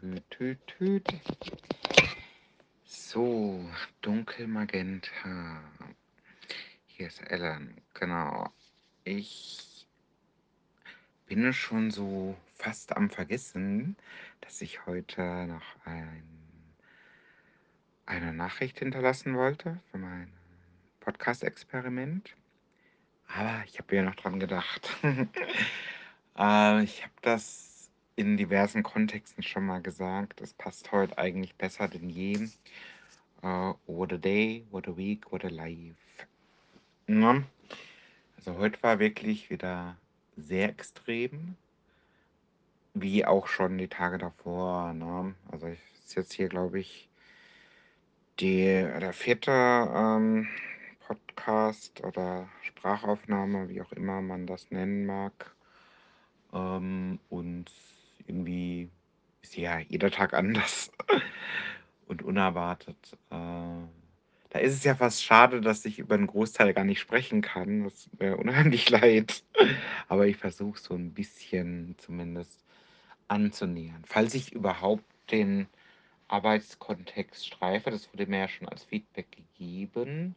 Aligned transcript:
Tüt, 0.00 0.30
tüt, 0.30 0.66
tüt. 0.66 1.08
So. 2.86 3.68
Hier 6.86 7.08
ist 7.08 7.20
Ellen, 7.20 7.78
genau. 7.92 8.50
Ich 9.04 9.86
bin 11.26 11.52
schon 11.52 11.90
so 11.90 12.34
fast 12.54 12.96
am 12.96 13.10
Vergessen, 13.10 13.94
dass 14.40 14.62
ich 14.62 14.86
heute 14.86 15.46
noch 15.46 15.76
ein, 15.84 16.24
eine 18.06 18.32
Nachricht 18.32 18.78
hinterlassen 18.78 19.36
wollte 19.36 19.78
für 19.90 19.98
mein 19.98 20.32
Podcast-Experiment. 21.00 22.34
Aber 23.28 23.64
ich 23.66 23.78
habe 23.78 23.96
ja 23.96 24.02
noch 24.02 24.14
dran 24.14 24.40
gedacht. 24.40 24.96
äh, 26.38 26.84
ich 26.84 27.02
habe 27.02 27.12
das 27.20 27.69
in 28.20 28.36
diversen 28.36 28.82
Kontexten 28.82 29.42
schon 29.42 29.64
mal 29.64 29.80
gesagt. 29.80 30.42
Es 30.42 30.52
passt 30.52 30.92
heute 30.92 31.16
eigentlich 31.16 31.54
besser 31.54 31.88
denn 31.88 32.10
je. 32.10 32.48
Uh, 33.42 33.72
what 33.86 34.12
a 34.12 34.18
day, 34.18 34.66
what 34.70 34.86
a 34.86 34.94
week, 34.94 35.32
what 35.32 35.42
a 35.42 35.48
life. 35.48 35.96
Ja. 37.08 37.42
Also 38.36 38.58
heute 38.58 38.82
war 38.82 38.98
wirklich 38.98 39.48
wieder 39.48 39.96
sehr 40.36 40.68
extrem, 40.68 41.56
wie 42.92 43.24
auch 43.24 43.46
schon 43.46 43.78
die 43.78 43.88
Tage 43.88 44.18
davor. 44.18 44.92
Ne? 44.92 45.34
Also 45.50 45.68
ich 45.68 45.80
ist 46.04 46.14
jetzt 46.14 46.34
hier, 46.34 46.50
glaube 46.50 46.78
ich, 46.78 47.08
die, 48.38 48.64
der 48.64 49.14
vierte 49.14 49.50
ähm, 49.50 50.46
Podcast 51.06 52.04
oder 52.04 52.50
Sprachaufnahme, 52.60 53.70
wie 53.70 53.80
auch 53.80 53.92
immer 53.92 54.20
man 54.20 54.46
das 54.46 54.70
nennen 54.70 55.06
mag. 55.06 55.54
Ähm, 56.52 57.18
und 57.30 57.70
irgendwie 58.30 58.88
ist 59.42 59.56
ja 59.56 59.80
jeder 59.80 60.10
Tag 60.10 60.34
anders 60.34 60.92
und 62.06 62.22
unerwartet. 62.22 63.18
Äh, 63.30 63.34
da 64.52 64.58
ist 64.58 64.74
es 64.74 64.84
ja 64.84 64.94
fast 64.94 65.22
schade, 65.22 65.60
dass 65.60 65.84
ich 65.84 65.98
über 65.98 66.14
einen 66.14 66.26
Großteil 66.26 66.72
gar 66.74 66.84
nicht 66.84 67.00
sprechen 67.00 67.40
kann. 67.40 67.84
Das 67.84 68.08
wäre 68.18 68.36
unheimlich 68.36 68.88
leid. 68.90 69.42
Aber 70.08 70.26
ich 70.26 70.36
versuche 70.36 70.78
so 70.78 70.94
ein 70.94 71.12
bisschen 71.12 71.96
zumindest 71.98 72.64
anzunähern. 73.28 74.02
Falls 74.06 74.34
ich 74.34 74.52
überhaupt 74.52 75.04
den 75.30 75.66
Arbeitskontext 76.28 77.46
streife, 77.46 77.90
das 77.90 78.12
wurde 78.12 78.26
mir 78.26 78.38
ja 78.38 78.48
schon 78.48 78.68
als 78.68 78.84
Feedback 78.84 79.26
gegeben. 79.30 80.36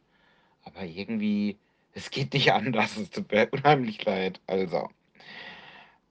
Aber 0.64 0.84
irgendwie, 0.84 1.56
es 1.92 2.10
geht 2.10 2.34
nicht 2.34 2.52
anders. 2.52 2.96
Es 2.96 3.10
tut 3.10 3.30
mir 3.30 3.48
unheimlich 3.52 4.04
leid. 4.04 4.40
Also. 4.46 4.90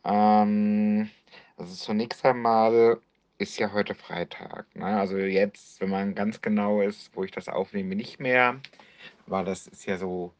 Ähm, 0.05 1.09
also 1.57 1.75
zunächst 1.75 2.25
einmal 2.25 2.99
ist 3.37 3.57
ja 3.57 3.71
heute 3.73 3.95
Freitag. 3.95 4.73
Ne? 4.75 4.85
Also 4.85 5.17
jetzt, 5.17 5.81
wenn 5.81 5.89
man 5.89 6.15
ganz 6.15 6.41
genau 6.41 6.81
ist, 6.81 7.15
wo 7.15 7.23
ich 7.23 7.31
das 7.31 7.49
aufnehme, 7.49 7.95
nicht 7.95 8.19
mehr. 8.19 8.59
Weil 9.27 9.45
das 9.45 9.67
ist 9.67 9.85
ja 9.85 9.97
so 9.97 10.33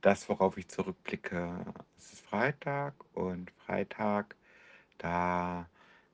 das, 0.00 0.28
worauf 0.28 0.56
ich 0.56 0.68
zurückblicke. 0.68 1.64
Es 1.98 2.12
ist 2.12 2.26
Freitag 2.26 2.94
und 3.14 3.50
Freitag, 3.66 4.36
da 4.98 5.68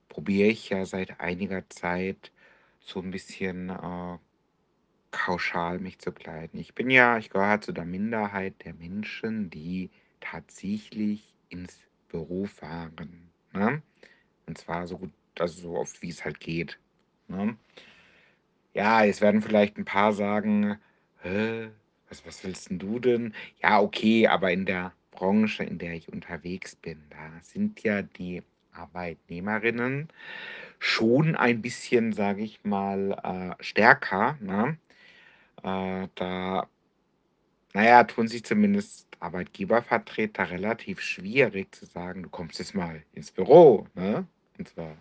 probiere 0.09 0.49
ich 0.49 0.71
ja 0.71 0.85
seit 0.85 1.21
einiger 1.21 1.69
Zeit 1.69 2.33
so 2.81 3.01
ein 3.01 3.11
bisschen 3.11 3.71
äh, 3.71 4.19
kauschal 5.11 5.79
mich 5.79 5.99
zu 5.99 6.13
kleiden. 6.13 6.61
Ich 6.61 6.75
bin 6.75 6.91
ja, 6.91 7.19
ich 7.19 7.31
gehöre 7.31 7.61
zu 7.61 7.73
der 7.73 7.85
Minderheit 7.85 8.65
der 8.65 8.75
Menschen, 8.75 9.51
die 9.51 9.91
tatsächlich 10.21 11.35
ins 11.49 11.79
Büro 12.09 12.47
fahren. 12.47 13.31
Ne? 13.53 13.83
Und 14.47 14.59
zwar 14.59 14.87
so 14.87 14.99
gut, 14.99 15.13
also 15.39 15.61
so 15.61 15.77
oft 15.77 16.01
wie 16.03 16.11
es 16.11 16.25
halt 16.25 16.41
geht. 16.41 16.79
Ne? 17.29 17.57
Ja, 18.75 19.05
jetzt 19.05 19.21
werden 19.21 19.43
vielleicht 19.43 19.77
ein 19.77 19.85
paar 19.85 20.13
sagen, 20.13 20.79
was, 22.09 22.25
was 22.25 22.45
willst 22.45 22.71
denn 22.71 22.79
du 22.79 22.99
denn? 22.99 23.35
Ja, 23.63 23.81
okay, 23.81 24.27
aber 24.29 24.53
in 24.53 24.67
der 24.67 24.93
Branche, 25.11 25.65
in 25.65 25.79
der 25.79 25.95
ich 25.95 26.13
unterwegs 26.13 26.77
bin, 26.77 27.03
da 27.11 27.41
sind 27.43 27.83
ja 27.83 28.03
die 28.03 28.43
Arbeitnehmerinnen 28.73 30.09
schon 30.79 31.37
ein 31.37 31.63
bisschen, 31.63 32.13
sage 32.13 32.43
ich 32.43 32.63
mal, 32.65 33.57
äh, 33.59 33.63
stärker. 33.63 34.37
Ne? 34.41 34.79
Äh, 35.63 36.09
da, 36.15 36.69
naja, 37.73 38.05
tun 38.05 38.29
sich 38.29 38.45
zumindest 38.45 39.09
Arbeitgebervertreter 39.21 40.51
relativ 40.51 41.01
schwierig 41.01 41.75
zu 41.75 41.87
sagen, 41.87 42.23
du 42.23 42.29
kommst 42.29 42.59
jetzt 42.59 42.75
mal 42.75 43.03
ins 43.15 43.33
Büro, 43.33 43.87
ne? 43.95 44.27
Und 44.59 44.69
zwar 44.69 44.97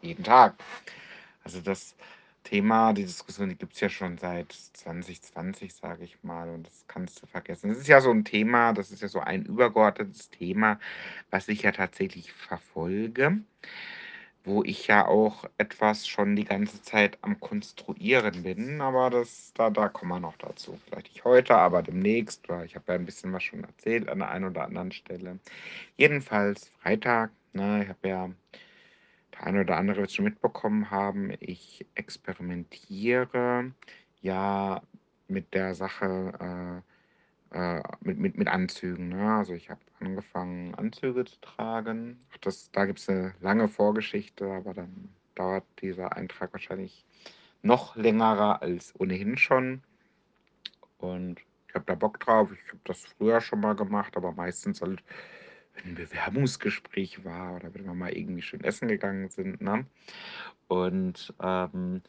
jeden 0.00 0.24
Tag. 0.24 0.54
Also 1.44 1.60
das 1.60 1.94
Thema, 2.44 2.92
die 2.92 3.04
Diskussion, 3.04 3.48
die 3.48 3.56
gibt 3.56 3.74
es 3.74 3.80
ja 3.80 3.88
schon 3.88 4.18
seit 4.18 4.52
2020, 4.52 5.74
sage 5.74 6.04
ich 6.04 6.22
mal, 6.22 6.48
und 6.50 6.66
das 6.66 6.84
kannst 6.88 7.22
du 7.22 7.26
vergessen. 7.26 7.68
Das 7.68 7.78
ist 7.78 7.88
ja 7.88 8.00
so 8.00 8.10
ein 8.10 8.24
Thema, 8.24 8.72
das 8.72 8.90
ist 8.90 9.02
ja 9.02 9.08
so 9.08 9.20
ein 9.20 9.44
übergeordnetes 9.44 10.30
Thema, 10.30 10.78
was 11.30 11.48
ich 11.48 11.62
ja 11.62 11.72
tatsächlich 11.72 12.32
verfolge 12.32 13.42
wo 14.44 14.62
ich 14.64 14.86
ja 14.88 15.06
auch 15.06 15.44
etwas 15.58 16.06
schon 16.06 16.34
die 16.36 16.44
ganze 16.44 16.82
Zeit 16.82 17.18
am 17.22 17.38
Konstruieren 17.38 18.42
bin, 18.42 18.80
aber 18.80 19.10
das, 19.10 19.52
da, 19.54 19.70
da 19.70 19.88
kommen 19.88 20.10
wir 20.10 20.20
noch 20.20 20.36
dazu. 20.36 20.78
Vielleicht 20.84 21.08
nicht 21.08 21.24
heute, 21.24 21.54
aber 21.54 21.82
demnächst, 21.82 22.48
weil 22.48 22.66
ich 22.66 22.74
habe 22.74 22.92
ja 22.92 22.94
ein 22.94 23.04
bisschen 23.04 23.32
was 23.32 23.44
schon 23.44 23.64
erzählt 23.64 24.08
an 24.08 24.18
der 24.18 24.30
einen 24.30 24.46
oder 24.46 24.64
anderen 24.64 24.92
Stelle. 24.92 25.38
Jedenfalls 25.96 26.70
Freitag, 26.80 27.30
ne, 27.52 27.84
ich 27.84 27.88
habe 27.88 28.08
ja 28.08 28.30
eine 29.42 29.60
oder 29.60 29.76
andere 29.76 30.00
wird 30.00 30.12
schon 30.12 30.24
mitbekommen 30.24 30.90
haben, 30.90 31.32
ich 31.40 31.86
experimentiere 31.94 33.72
ja 34.20 34.82
mit 35.28 35.54
der 35.54 35.74
Sache, 35.74 36.82
äh, 37.52 37.78
äh, 37.78 37.82
mit, 38.00 38.18
mit, 38.18 38.38
mit 38.38 38.48
Anzügen. 38.48 39.08
Ne? 39.08 39.34
Also 39.36 39.54
ich 39.54 39.70
habe 39.70 39.80
angefangen, 40.00 40.74
Anzüge 40.74 41.24
zu 41.24 41.40
tragen. 41.40 42.18
Das, 42.40 42.70
da 42.72 42.86
gibt 42.86 42.98
es 42.98 43.08
eine 43.08 43.34
lange 43.40 43.68
Vorgeschichte, 43.68 44.50
aber 44.50 44.74
dann 44.74 45.10
dauert 45.34 45.64
dieser 45.80 46.16
Eintrag 46.16 46.52
wahrscheinlich 46.52 47.04
noch 47.62 47.96
längerer 47.96 48.62
als 48.62 48.98
ohnehin 48.98 49.36
schon. 49.36 49.82
Und 50.98 51.40
ich 51.68 51.74
habe 51.74 51.84
da 51.86 51.94
Bock 51.94 52.20
drauf. 52.20 52.50
Ich 52.52 52.68
habe 52.68 52.80
das 52.84 53.04
früher 53.04 53.40
schon 53.40 53.60
mal 53.60 53.74
gemacht, 53.74 54.16
aber 54.16 54.32
meistens 54.32 54.82
halt, 54.82 55.02
wenn 55.74 55.92
ein 55.92 55.94
Bewerbungsgespräch 55.94 57.24
war 57.24 57.56
oder 57.56 57.74
wenn 57.74 57.84
wir 57.84 57.94
mal 57.94 58.12
irgendwie 58.12 58.42
schön 58.42 58.64
essen 58.64 58.88
gegangen 58.88 59.28
sind. 59.28 59.60
Ne? 59.60 59.86
Und 60.68 61.34
ähm, 61.42 62.02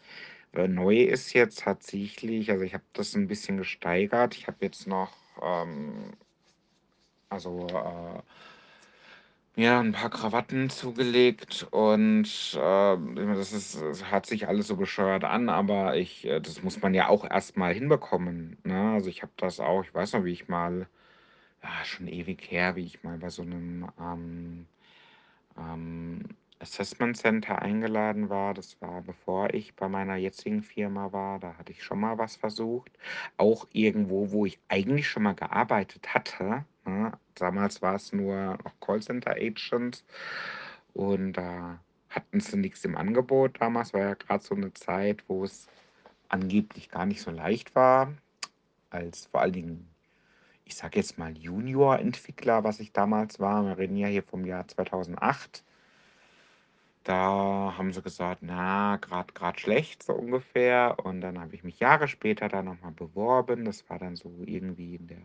neu 0.54 1.04
ist 1.04 1.34
jetzt 1.34 1.60
tatsächlich, 1.60 2.52
also 2.52 2.64
ich 2.64 2.74
habe 2.74 2.84
das 2.94 3.16
ein 3.16 3.28
bisschen 3.28 3.58
gesteigert. 3.58 4.36
Ich 4.36 4.48
habe 4.48 4.58
jetzt 4.62 4.88
noch 4.88 5.12
ähm, 5.42 6.14
also 7.34 7.68
äh, 7.68 8.22
mir 9.56 9.80
ein 9.80 9.92
paar 9.92 10.10
Krawatten 10.10 10.70
zugelegt 10.70 11.68
und 11.72 12.28
äh, 12.56 12.98
das 13.36 13.54
ist, 13.54 13.82
das 13.82 14.12
hört 14.12 14.26
sich 14.26 14.48
alles 14.48 14.68
so 14.68 14.76
bescheuert 14.78 15.24
an, 15.24 15.50
aber 15.50 15.96
ich, 15.98 16.26
äh, 16.26 16.40
das 16.40 16.64
muss 16.64 16.82
man 16.82 16.94
ja 16.94 17.10
auch 17.10 17.30
erstmal 17.30 17.74
hinbekommen. 17.74 18.58
Ne? 18.64 18.94
Also 18.94 19.10
ich 19.10 19.22
habe 19.22 19.32
das 19.38 19.60
auch, 19.60 19.84
ich 19.84 19.94
weiß 19.94 20.14
noch, 20.14 20.26
wie 20.26 20.32
ich 20.32 20.48
mal, 20.48 20.88
ja, 21.64 21.86
schon 21.86 22.08
ewig 22.08 22.52
her, 22.52 22.76
wie 22.76 22.86
ich 22.86 23.04
mal 23.04 23.18
bei 23.18 23.30
so 23.30 23.42
einem 23.42 23.90
ähm, 24.00 24.66
ähm, 25.58 26.24
Assessment 26.60 27.18
Center 27.18 27.62
eingeladen 27.62 28.30
war. 28.30 28.54
Das 28.54 28.80
war 28.82 29.02
bevor 29.02 29.54
ich 29.54 29.76
bei 29.76 29.88
meiner 29.90 30.16
jetzigen 30.16 30.64
Firma 30.64 31.12
war. 31.12 31.40
Da 31.40 31.56
hatte 31.58 31.72
ich 31.72 31.84
schon 31.84 32.00
mal 32.00 32.18
was 32.18 32.36
versucht. 32.36 32.92
Auch 33.38 33.68
irgendwo, 33.74 34.32
wo 34.32 34.46
ich 34.46 34.60
eigentlich 34.70 35.08
schon 35.10 35.24
mal 35.24 35.36
gearbeitet 35.36 36.14
hatte. 36.14 36.66
Ne? 36.86 37.12
Damals 37.36 37.82
war 37.82 37.96
es 37.96 38.14
nur 38.14 38.58
noch 38.64 38.80
Callcenter 38.80 39.32
Agent 39.32 40.04
und 40.94 41.34
da 41.34 41.80
hatten 42.10 42.40
sie 42.40 42.58
nichts 42.58 42.86
im 42.86 42.96
Angebot. 42.96 43.60
Damals 43.60 43.94
war 43.94 44.02
ja 44.02 44.14
gerade 44.14 44.44
so 44.44 44.56
eine 44.56 44.74
Zeit, 44.74 45.24
wo 45.28 45.44
es 45.44 45.68
angeblich 46.30 46.90
gar 46.90 47.06
nicht 47.06 47.22
so 47.22 47.32
leicht 47.32 47.76
war, 47.76 48.14
als 48.90 49.28
vor 49.28 49.42
allen 49.42 49.54
Dingen 49.54 49.93
ich 50.66 50.76
sage 50.76 50.98
jetzt 51.00 51.18
mal 51.18 51.38
Junior-Entwickler, 51.38 52.64
was 52.64 52.80
ich 52.80 52.92
damals 52.94 53.40
war. 53.40 53.66
Wir 53.66 53.78
reden 53.78 53.98
ja 53.98 54.08
hier 54.08 54.24
vom 54.24 54.46
Jahr 54.46 54.68
2008. 54.68 55.64
Da 57.04 57.74
haben 57.78 57.92
sie 57.92 58.02
gesagt, 58.02 58.40
na, 58.44 58.98
gerade 58.98 59.34
gerade 59.34 59.60
schlecht 59.60 60.04
so 60.04 60.14
ungefähr. 60.14 60.98
Und 61.04 61.22
dann 61.22 61.40
habe 61.40 61.54
ich 61.56 61.64
mich 61.64 61.80
Jahre 61.80 62.08
später 62.08 62.48
da 62.48 62.64
nochmal 62.64 62.94
beworben. 62.94 63.66
Das 63.66 63.90
war 63.90 64.00
dann 64.00 64.16
so 64.16 64.32
irgendwie 64.46 64.96
in 64.96 65.08
der 65.08 65.18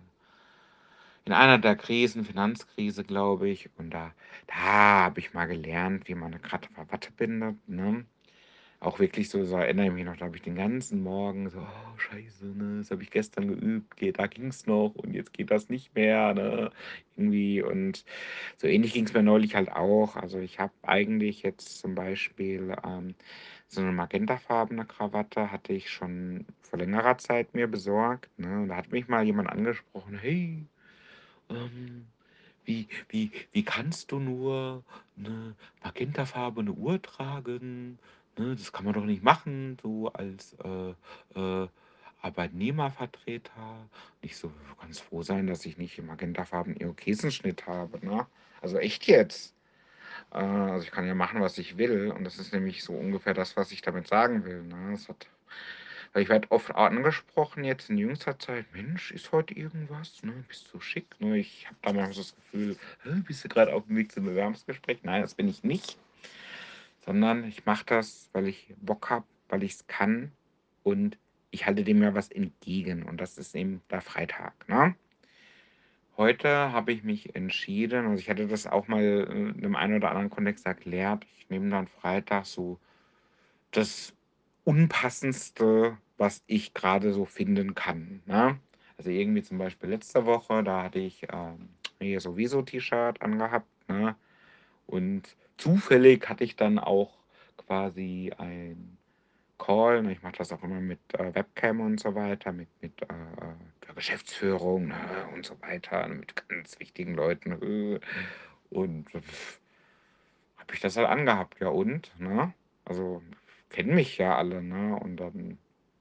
in 1.25 1.35
einer 1.35 1.59
der 1.59 1.77
Krisen, 1.77 2.25
Finanzkrise, 2.25 3.05
glaube 3.05 3.51
ich. 3.51 3.69
Und 3.77 3.91
da, 3.91 4.13
da 4.47 4.55
habe 4.55 5.21
ich 5.21 5.35
mal 5.35 5.45
gelernt, 5.47 6.09
wie 6.09 6.15
man 6.15 6.33
eine 6.33 6.41
Krawatte 6.41 7.13
bindet. 7.13 7.57
Ne? 7.69 8.07
Auch 8.81 8.99
wirklich 9.01 9.29
so, 9.31 9.45
so 9.45 9.57
erinnere 9.57 9.87
ich 9.87 9.93
mich 9.93 10.05
noch, 10.05 10.17
da 10.17 10.27
habe 10.27 10.37
ich 10.37 10.43
den 10.43 10.55
ganzen 10.57 11.03
Morgen 11.03 11.51
so, 11.51 11.59
oh, 11.61 11.99
scheiße, 11.99 12.47
ne, 12.47 12.79
das 12.79 12.91
habe 12.93 13.03
ich 13.03 13.11
gestern 13.11 13.49
geübt, 13.49 13.97
geht, 13.97 14.19
da 14.19 14.27
ging's 14.27 14.67
noch 14.67 14.95
und 14.95 15.15
jetzt 15.15 15.33
geht 15.33 15.51
das 15.51 15.69
nicht 15.69 15.95
mehr, 15.95 16.35
ne, 16.35 16.71
irgendwie 17.17 17.63
und 17.63 18.05
so 18.59 18.69
ähnlich 18.69 18.93
ging 18.95 19.07
es 19.07 19.15
mir 19.15 19.23
neulich 19.23 19.55
halt 19.57 19.73
auch. 19.73 20.17
Also 20.17 20.39
ich 20.41 20.61
habe 20.61 20.75
eigentlich 20.83 21.43
jetzt 21.43 21.79
zum 21.81 21.95
Beispiel 21.95 22.77
ähm, 22.85 23.15
so 23.69 23.81
eine 23.83 23.93
magentafarbene 23.93 24.87
Krawatte 24.87 25.51
hatte 25.53 25.73
ich 25.73 25.91
schon 25.91 26.47
vor 26.63 26.79
längerer 26.79 27.19
Zeit 27.19 27.55
mir 27.55 27.69
besorgt, 27.69 28.31
ne, 28.39 28.63
und 28.63 28.69
da 28.69 28.77
hat 28.77 28.93
mich 28.93 29.09
mal 29.09 29.25
jemand 29.25 29.49
angesprochen: 29.51 30.19
„Hey, 30.19 30.69
ähm, 31.51 32.13
wie 32.65 32.89
wie 33.09 33.33
wie 33.53 33.65
kannst 33.65 34.13
du 34.13 34.19
nur 34.21 34.85
'ne 35.17 35.57
magentafarbene 35.83 36.73
Uhr 36.73 37.01
tragen, 37.03 37.99
ne? 38.39 38.57
Das 38.57 38.73
kann 38.73 38.85
man 38.85 38.95
doch 38.95 39.05
nicht 39.05 39.23
machen, 39.23 39.77
so 39.83 40.13
als, 40.13 40.55
äh, 40.65 40.95
äh, 41.39 41.69
Arbeitnehmervertreter.“ 42.21 43.53
Und 43.83 43.91
ich 44.23 44.37
so: 44.37 44.49
„Du 44.49 44.75
kannst 44.81 45.03
froh 45.03 45.23
sein, 45.23 45.47
dass 45.47 45.65
ich 45.67 45.79
nicht 45.79 46.01
magentafarbenen 46.03 46.79
Irokesenschnitt 46.81 47.67
habe, 47.67 48.05
ne? 48.05 48.27
Also 48.61 48.79
echt 48.79 49.07
jetzt.“ 49.07 49.55
Äh, 50.33 50.39
also 50.39 50.85
ich 50.85 50.93
kann 50.93 51.07
ja 51.07 51.15
machen, 51.15 51.41
was 51.41 51.59
ich 51.59 51.79
will 51.79 52.13
und 52.13 52.25
das 52.25 52.39
ist 52.39 52.53
nämlich 52.55 52.85
so 52.85 52.95
ungefähr 52.95 53.35
das, 53.35 53.57
was 53.57 53.73
ich 53.73 53.83
damit 53.83 54.09
sagen 54.09 54.45
will, 54.45 54.63
ne? 54.65 54.93
Es 54.95 55.09
hat 55.09 55.29
weil 56.13 56.23
ich 56.23 56.29
werde 56.29 56.51
oft 56.51 56.75
angesprochen 56.75 57.65
jetzt 57.65 57.91
in 57.91 57.99
jüngster 57.99 58.39
Zeit: 58.39 58.67
„Mensch, 58.73 59.11
ist 59.11 59.33
heute 59.33 59.55
irgendwas, 59.55 60.23
ne? 60.23 60.45
Bist 60.49 60.73
du 60.73 60.81
schick“, 60.81 61.19
ne? 61.21 61.39
Ich 61.39 61.67
habe 61.67 61.79
da 61.83 61.93
manchmal 61.93 62.13
so 62.15 62.21
das 62.23 62.35
Gefühl: 62.35 62.77
„Hä, 63.03 63.23
bist 63.27 63.45
du 63.45 63.49
gerade 63.49 63.73
auf 63.75 63.87
dem 63.87 63.97
Weg 63.97 64.13
zum 64.13 64.25
Bewerbungsgespräch?“ 64.25 65.03
Nein, 65.03 65.23
das 65.23 65.35
bin 65.35 65.49
ich 65.49 65.63
nicht, 65.65 65.99
sondern 67.09 67.45
ich 67.45 67.65
mache 67.65 67.87
das, 67.87 68.29
weil 68.35 68.49
ich 68.49 68.75
Bock 68.83 69.09
habe, 69.09 69.25
weil 69.49 69.63
ich 69.63 69.73
es 69.73 69.87
kann 69.87 70.31
und 70.83 71.17
ich 71.51 71.65
halte 71.65 71.83
dem 71.83 72.03
ja 72.03 72.13
was 72.13 72.31
entgegen 72.31 73.03
und 73.05 73.19
das 73.19 73.39
ist 73.39 73.55
eben 73.55 73.81
der 73.91 74.03
Freitag, 74.03 74.69
ne? 74.69 74.95
Heute 76.19 76.71
habe 76.71 76.93
ich 76.93 77.05
mich 77.05 77.35
entschieden 77.35 78.09
also, 78.09 78.21
ich 78.21 78.29
hatte 78.29 78.47
das 78.47 78.67
auch 78.67 78.89
mal, 78.89 79.03
äh, 79.03 79.23
in 79.33 79.63
dem 79.63 79.75
einen 79.75 79.95
oder 79.95 80.11
anderen 80.11 80.29
Kontext 80.29 80.67
erklärt. 80.67 81.25
Ich 81.39 81.49
nehme 81.49 81.71
dann 81.71 81.87
Freitag 81.87 82.45
so 82.45 82.79
das 83.71 84.13
Unpassendste, 84.65 85.97
was 86.19 86.43
ich 86.47 86.75
gerade 86.75 87.15
so 87.15 87.25
finden 87.25 87.75
kann, 87.75 88.23
ne? 88.27 88.61
Also, 88.99 89.09
irgendwie 89.09 89.43
zum 89.43 89.57
Beispiel 89.57 89.89
letzte 89.89 90.27
Woche, 90.27 90.63
da 90.63 90.83
hatte 90.83 90.99
ich, 90.99 91.27
ähm, 91.33 91.71
hier 92.01 92.21
so 92.21 92.37
Wieso-T-Shirt 92.37 93.23
angehabt, 93.23 93.67
ne? 93.89 94.15
Und 94.87 95.37
zufällig 95.59 96.29
hatte 96.29 96.45
ich 96.45 96.57
dann 96.57 96.79
auch 96.79 97.19
quasi 97.59 98.33
ein 98.39 98.99
Call, 99.59 100.03
ne? 100.03 100.13
Ich 100.13 100.23
mache 100.23 100.37
das 100.39 100.53
auch 100.53 100.63
immer 100.63 100.81
mit, 100.81 101.01
äh, 101.15 101.35
Webcam 101.35 101.81
und 101.81 102.01
so 102.01 102.15
weiter, 102.15 102.53
mit 102.53 102.69
mit, 102.81 103.03
äh, 103.03 103.07
äh, 103.07 103.55
der 103.87 103.95
Geschäftsführung, 103.95 104.89
ne, 104.89 104.97
und 105.35 105.45
so 105.45 105.61
weiter, 105.63 106.07
ne, 106.09 106.17
mit 106.17 106.35
ganz 106.49 106.79
wichtigen 106.81 107.15
Leuten, 107.15 107.53
äh. 107.63 108.01
Und 108.71 109.07
habe 109.15 110.75
ich 110.75 110.81
das 110.81 110.97
halt 110.97 111.09
angehabt, 111.09 111.61
ja 111.61 111.69
und, 111.69 112.13
ne? 112.21 112.53
Also, 112.85 113.23
kennen 113.71 113.95
mich 113.95 114.19
ja 114.19 114.37
alle, 114.37 114.63
ne? 114.63 114.97
Und 114.97 115.17
dann 115.17 115.59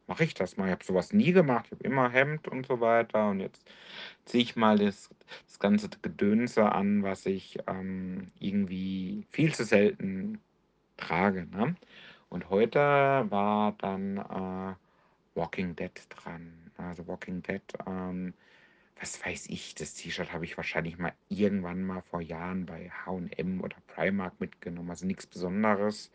mache 0.08 0.24
ich 0.24 0.34
das 0.34 0.58
mal. 0.58 0.66
Ich 0.68 0.72
habe 0.72 0.86
so 0.86 0.94
was 0.94 1.14
nie 1.14 1.32
gemacht. 1.34 1.66
Ich 1.68 1.72
habe 1.74 1.84
immer 1.84 2.10
Hemd 2.12 2.48
und 2.48 2.66
so 2.66 2.80
weiter 2.82 3.30
und 3.30 3.40
jetzt 3.40 3.70
ziehe 4.26 4.44
ich 4.44 4.56
mal 4.56 4.78
das 4.78 5.10
das 5.48 5.60
ganze 5.60 5.90
Gedönse 6.02 6.72
an, 6.72 7.04
was 7.04 7.26
ich, 7.26 7.60
ähm, 7.68 8.32
irgendwie 8.40 9.26
viel 9.32 9.54
zu 9.54 9.64
selten 9.66 10.40
trage, 10.98 11.48
ne? 11.48 11.76
Und 12.30 12.50
heute 12.50 12.80
war 12.80 13.74
dann, 13.80 14.18
äh, 14.18 14.76
Walking 15.36 15.76
Dead 15.76 15.92
dran. 16.10 16.72
Also, 16.78 17.08
Walking 17.08 17.42
Dead, 17.44 17.62
ähm, 17.88 18.34
was 19.00 19.24
weiß 19.26 19.48
ich, 19.50 19.76
das 19.76 19.94
T-Shirt 19.96 20.34
habe 20.34 20.46
ich 20.46 20.58
wahrscheinlich 20.58 20.98
mal 20.98 21.14
irgendwann 21.30 21.84
mal 21.84 22.02
vor 22.02 22.22
Jahren 22.22 22.66
bei 22.66 22.90
H&M 22.90 23.62
oder 23.62 23.78
Primark 23.88 24.40
mitgenommen, 24.40 24.90
also 24.90 25.06
nix 25.06 25.28
Besonderes. 25.28 26.12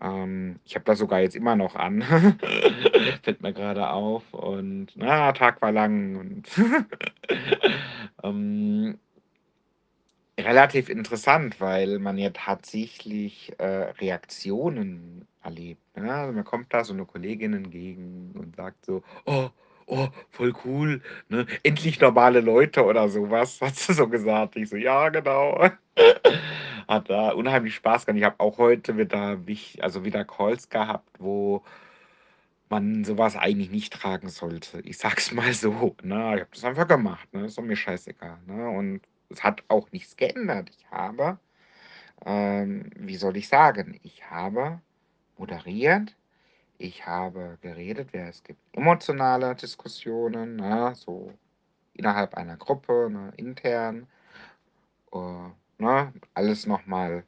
Ähm, 0.00 0.60
ich 0.64 0.74
habe 0.74 0.84
das 0.84 0.98
sogar 0.98 1.20
jetzt 1.20 1.36
immer 1.36 1.56
noch 1.56 1.74
an, 1.76 2.02
fällt 3.22 3.42
mir 3.42 3.52
gerade 3.52 3.90
auf 3.90 4.32
und, 4.34 4.88
na, 4.96 5.32
Tag 5.32 5.60
war 5.62 5.72
lang 5.72 6.16
und, 6.16 6.48
ähm 8.24 8.98
relativ 10.38 10.88
interessant, 10.88 11.60
weil 11.60 11.98
man 11.98 12.16
ja 12.18 12.30
tatsächlich, 12.30 13.52
äh, 13.58 13.64
Reaktionen 14.00 15.26
erlebt, 15.42 15.82
ne? 15.96 16.12
Also, 16.12 16.32
mir 16.32 16.44
kommt 16.44 16.72
da 16.72 16.84
so 16.84 16.94
'ne 16.94 17.04
Kollegin 17.06 17.52
entgegen 17.54 18.32
und 18.38 18.56
sagt 18.56 18.86
so: 18.86 19.02
„Oh, 19.26 19.50
oh, 19.86 20.08
voll 20.30 20.54
cool, 20.64 21.02
ne? 21.28 21.46
Endlich 21.62 22.00
normale 22.00 22.40
Leute“ 22.40 22.84
oder 22.84 23.08
so 23.10 23.30
was, 23.30 23.60
hat 23.60 23.76
sie 23.76 23.92
so 23.94 24.08
gesagt. 24.08 24.56
Ich 24.56 24.68
so: 24.70 24.76
„Ja, 24.76 25.08
genau.“ 25.10 25.70
Hat 26.90 27.08
da 27.08 27.30
unheimlich 27.30 27.76
Spaß 27.76 28.04
gehabt. 28.04 28.18
Ich 28.18 28.24
habe 28.24 28.40
auch 28.40 28.58
heute 28.58 28.96
wieder 28.96 29.38
also 29.80 30.04
wieder 30.04 30.24
Calls 30.24 30.68
gehabt, 30.68 31.08
wo 31.20 31.62
man 32.68 33.04
so 33.04 33.16
was 33.16 33.36
eigentlich 33.36 33.70
nicht 33.70 33.92
tragen 33.92 34.28
sollte. 34.28 34.80
Ich 34.80 34.98
sage 34.98 35.16
es 35.18 35.30
mal 35.32 35.52
so, 35.54 35.94
ne? 36.02 36.34
Ich 36.34 36.40
habe 36.40 36.48
das 36.52 36.64
einfach 36.64 36.88
gemacht, 36.88 37.32
ne? 37.32 37.46
Ist 37.46 37.58
doch 37.58 37.62
mir 37.62 37.76
scheißegal, 37.76 38.38
ne? 38.46 38.70
Und 38.70 39.02
es 39.28 39.44
hat 39.44 39.62
auch 39.68 39.92
nichts 39.92 40.16
geändert. 40.16 40.70
Ich 40.70 40.90
habe, 40.90 41.38
ähm, 42.26 42.90
wie 42.96 43.16
soll 43.16 43.36
ich 43.36 43.48
sagen, 43.48 44.00
ich 44.02 44.28
habe 44.28 44.80
moderiert, 45.38 46.16
ich 46.78 47.06
habe 47.06 47.58
geredet, 47.62 48.08
wer 48.12 48.28
es 48.28 48.42
gibt 48.42 48.60
emotionale 48.76 49.54
Diskussionen, 49.54 50.56
ne, 50.56 50.92
so 50.96 51.32
innerhalb 51.94 52.34
einer 52.34 52.56
Gruppe, 52.56 53.08
ne, 53.10 53.32
intern. 53.36 54.08
Äh, 55.12 55.50
ne, 55.80 56.12
alles 56.34 56.66
noch 56.66 56.86
mal 56.86 57.24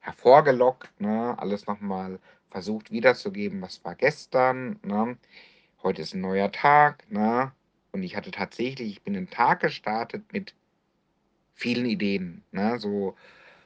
hervorgelockt, 0.00 1.00
ne, 1.00 1.36
alles 1.38 1.66
noch 1.66 1.80
mal 1.80 2.20
versucht 2.50 2.90
wiederzugeben, 2.92 3.62
was 3.62 3.84
war 3.84 3.94
gestern, 3.96 4.78
ne? 4.84 5.18
Heute 5.82 6.02
ist 6.02 6.14
'n 6.14 6.20
neuer 6.22 6.52
Tag, 6.52 7.10
ne? 7.10 7.52
Und 7.92 8.02
ich 8.04 8.16
hatte 8.16 8.30
tatsächlich 8.32 8.88
ich 8.90 9.02
bin 9.04 9.14
in 9.14 9.26
den 9.26 9.30
Tag 9.30 9.60
gestartet 9.60 10.32
mit 10.32 10.54
vielen 11.56 11.86
Ideen, 11.86 12.44
ne, 12.50 12.78
so 12.78 13.14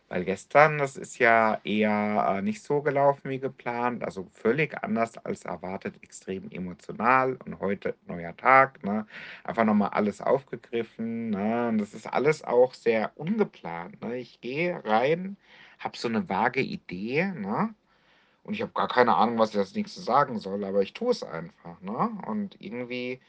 weil 0.08 0.25
gestern, 0.25 0.78
das 0.78 0.96
ist 0.96 1.19
ja 1.19 1.60
eher, 1.64 2.37
äh, 2.38 2.43
nicht 2.43 2.62
so 2.62 2.82
gelaufen 2.82 3.31
wie 3.31 3.38
geplant, 3.40 4.02
also 4.05 4.28
völlig 4.34 4.82
anders 4.84 5.19
als 5.19 5.44
erwartet, 5.44 5.96
extrem 6.02 6.50
emotional 6.50 7.37
und 7.44 7.60
heute 7.60 7.94
neuer 8.06 8.37
Tag, 8.37 8.82
ne? 8.84 9.06
Einfach 9.44 9.64
noch 9.64 9.75
mal 9.75 9.88
alles 9.88 10.20
aufgegriffen, 10.20 11.31
ne? 11.31 11.69
Und 11.69 11.78
das 11.78 11.94
ist 11.94 12.06
alles 12.12 12.44
auch 12.44 12.75
sehr 12.75 13.12
ungeplant, 13.16 14.00
ne? 14.02 14.16
Ich 14.19 14.40
gehe 14.40 14.82
rein, 14.84 15.37
habe 15.81 15.96
so 15.99 16.08
'ne 16.08 16.28
vage 16.28 16.60
Idee, 16.62 17.26
ne? 17.37 17.75
Und 18.44 18.55
ich 18.55 18.62
habe 18.62 18.72
gar 18.74 18.88
keine 18.88 19.17
Ahnung, 19.17 19.38
was 19.38 19.50
ich 19.53 19.58
als 19.58 19.74
Nächstes 19.74 20.05
sagen 20.06 20.38
soll, 20.41 20.65
aber 20.65 20.82
ich 20.82 20.94
tue 20.94 21.12
es 21.12 21.22
einfach, 21.24 21.81
ne? 21.82 22.10
Und 22.27 22.56
irgendwie 22.60 23.20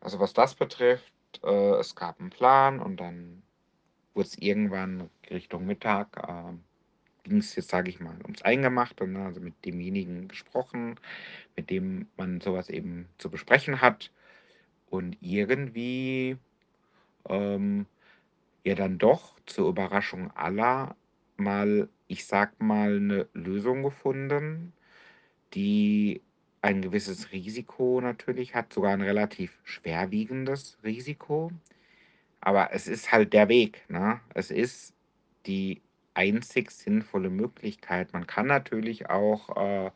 also 0.00 0.20
was 0.20 0.32
das 0.34 0.54
betrifft, 0.56 1.12
äh, 1.44 1.72
es 1.80 1.96
gab 1.96 2.20
'n 2.20 2.30
Plan 2.30 2.80
und 2.80 2.98
dann 2.98 3.42
wurd's 4.18 4.36
irgendwann 4.38 5.10
Richtung 5.30 5.66
Mittag, 5.66 6.08
ähm, 6.28 6.64
ging's 7.24 7.56
jetzt, 7.56 7.70
sage 7.70 7.90
ich 7.90 8.00
mal, 8.00 8.18
ums 8.24 8.42
Eingemachte, 8.42 9.06
ne, 9.08 9.24
also 9.26 9.40
mit 9.40 9.64
demjenigen 9.66 10.28
gesprochen, 10.28 10.96
mit 11.56 11.70
dem 11.70 12.08
man 12.18 12.40
so 12.42 12.54
was 12.54 12.70
eben 12.70 13.08
zu 13.18 13.30
besprechen 13.30 13.80
hat 13.82 14.12
und 14.90 15.16
irgendwie, 15.22 16.38
ähm, 17.28 17.86
ja 18.64 18.74
dann 18.76 18.98
doch 18.98 19.38
zur 19.46 19.68
Überraschung 19.70 20.30
aller 20.32 20.96
mal, 21.38 21.88
ich 22.08 22.26
sage 22.26 22.54
mal, 22.60 23.00
'ne 23.00 23.28
Lösung 23.34 23.82
gefunden, 23.84 24.74
die 25.54 26.22
ein 26.62 26.82
gewisses 26.82 27.32
Risiko 27.32 28.00
natürlich 28.02 28.54
hat, 28.56 28.72
sogar 28.74 28.94
'n 28.94 29.02
relativ 29.02 29.60
schwerwiegendes 29.64 30.78
Risiko. 30.84 31.52
Aber 32.42 32.72
es 32.72 32.86
ist 32.86 33.10
halt 33.12 33.32
der 33.32 33.48
Weg, 33.48 33.84
ne? 33.88 34.20
Es 34.34 34.50
ist 34.50 34.94
die 35.46 35.82
einzig 36.14 36.70
sinnvolle 36.70 37.30
Möglichkeit. 37.30 38.12
Man 38.12 38.26
kann 38.26 38.46
natürlich 38.46 39.08
auch, 39.10 39.56
äh, 39.56 39.90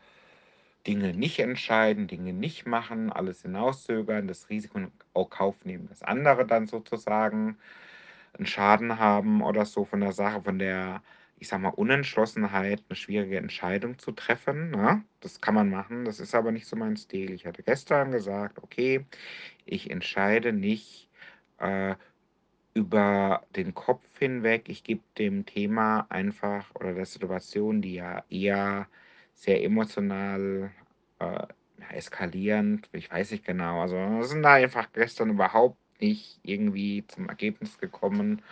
Dinge 0.87 1.15
nicht 1.15 1.39
entscheiden, 1.41 2.09
Dinge 2.09 2.33
nicht 2.33 2.67
machen, 2.67 3.13
alles 3.13 3.43
hinauszögern, 3.43 4.29
das 4.29 4.51
Risiko 4.51 4.79
in 4.79 4.93
au 5.15 5.27
Kauf 5.27 5.65
nehmen, 5.65 5.89
dass 5.89 6.03
andere 6.03 6.47
dann 6.47 6.67
sozusagen 6.67 7.59
'n 8.39 8.47
Schaden 8.47 8.99
haben 8.99 9.43
oder 9.43 9.67
so 9.67 9.85
von 9.85 10.01
der 10.01 10.13
Sache, 10.13 10.43
von 10.43 10.59
der, 10.61 11.03
ich 11.39 11.49
sage 11.49 11.63
mal, 11.65 11.71
Unentschlossenheit, 11.71 12.85
'ne 12.91 12.97
schwierige 12.97 13.39
Entscheidung 13.39 13.99
zu 13.99 14.13
treffen, 14.13 14.71
ne? 14.73 15.05
Das 15.21 15.41
kann 15.43 15.55
man 15.55 15.71
machen, 15.71 16.05
das 16.07 16.21
ist 16.21 16.35
aber 16.35 16.53
nicht 16.53 16.67
so 16.69 16.77
mein 16.77 16.97
Stil. 16.97 17.33
Ich 17.33 17.47
hatte 17.47 17.63
gestern 17.65 18.13
gesagt: 18.13 18.59
„Okay, 18.63 19.07
ich 19.67 19.91
entscheide 19.91 20.53
nicht, 20.55 21.11
äh, 21.59 21.97
über 22.75 23.43
den 23.57 23.75
Kopf 23.75 24.03
hinweg. 24.19 24.69
Ich 24.69 24.85
gebe 24.85 25.03
dem 25.19 25.47
Thema 25.47 26.07
einfach 26.11 26.75
oder 26.75 26.95
der 26.95 27.07
Situation, 27.07 27.83
die 27.83 27.95
ja 27.95 28.25
eher 28.31 28.89
sehr 29.35 29.63
emotional, 29.65 30.71
äh, 31.19 31.47
eskalierend, 31.93 32.89
ich 32.93 33.11
weiß 33.11 33.33
nicht 33.33 33.45
genau. 33.45 33.81
Also, 33.83 33.97
wir 33.97 34.25
sind 34.25 34.43
da 34.43 34.55
einfach 34.55 34.93
gestern 34.93 35.31
überhaupt 35.31 35.79
nicht 36.01 36.41
irgendwie 36.43 37.05
zum 37.09 37.29
Ergebnis 37.29 37.79
gekommen 37.79 38.43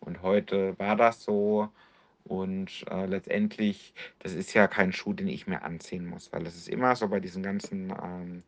und 0.00 0.22
heute 0.22 0.78
war 0.78 0.96
das 0.96 1.22
so 1.24 1.68
und, 2.24 2.84
äh, 2.90 3.06
letztendlich 3.06 3.94
das 4.20 4.34
ist 4.34 4.54
ja 4.54 4.66
kein 4.68 4.92
Schuh, 4.92 5.12
den 5.14 5.28
ich 5.28 5.46
mir 5.46 5.62
anziehen 5.62 6.06
muss, 6.06 6.32
weil 6.32 6.44
das 6.44 6.56
ist 6.56 6.68
immer 6.68 6.94
so 6.96 7.08
bei 7.08 7.20
diesen 7.20 7.42
ganzen, 7.42 7.90
ähm, 8.02 8.42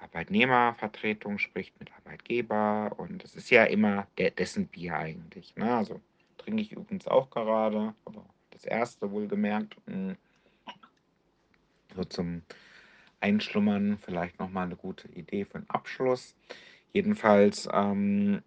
Arbeitnehmervertretung 0.00 1.38
spricht 1.38 1.78
mit 1.80 1.90
Arbeitgeber 1.96 2.92
und 2.98 3.24
das 3.24 3.34
ist 3.34 3.50
ja 3.50 3.64
immer 3.64 4.06
de 4.18 4.30
dessen 4.30 4.68
Bier 4.68 4.96
eigentlich, 4.96 5.56
ne? 5.56 5.74
Also, 5.76 6.00
trinke 6.38 6.62
ich 6.62 6.72
übrigens 6.72 7.06
auch 7.08 7.30
gerade, 7.30 7.94
aber 8.04 8.26
das 8.50 8.64
erste 8.64 9.10
wohlgemerkt. 9.10 9.76
Hm. 9.86 10.16
So 11.94 12.04
zum 12.04 12.42
Einschlummern 13.20 13.98
vielleicht 13.98 14.38
noch 14.40 14.50
mal 14.50 14.66
'ne 14.68 14.76
gute 14.76 15.08
Idee 15.08 15.44
für 15.44 15.58
'n 15.58 15.66
Abschluss. 15.68 16.36
Jedenfalls, 16.92 17.68
ähm, 17.72 18.42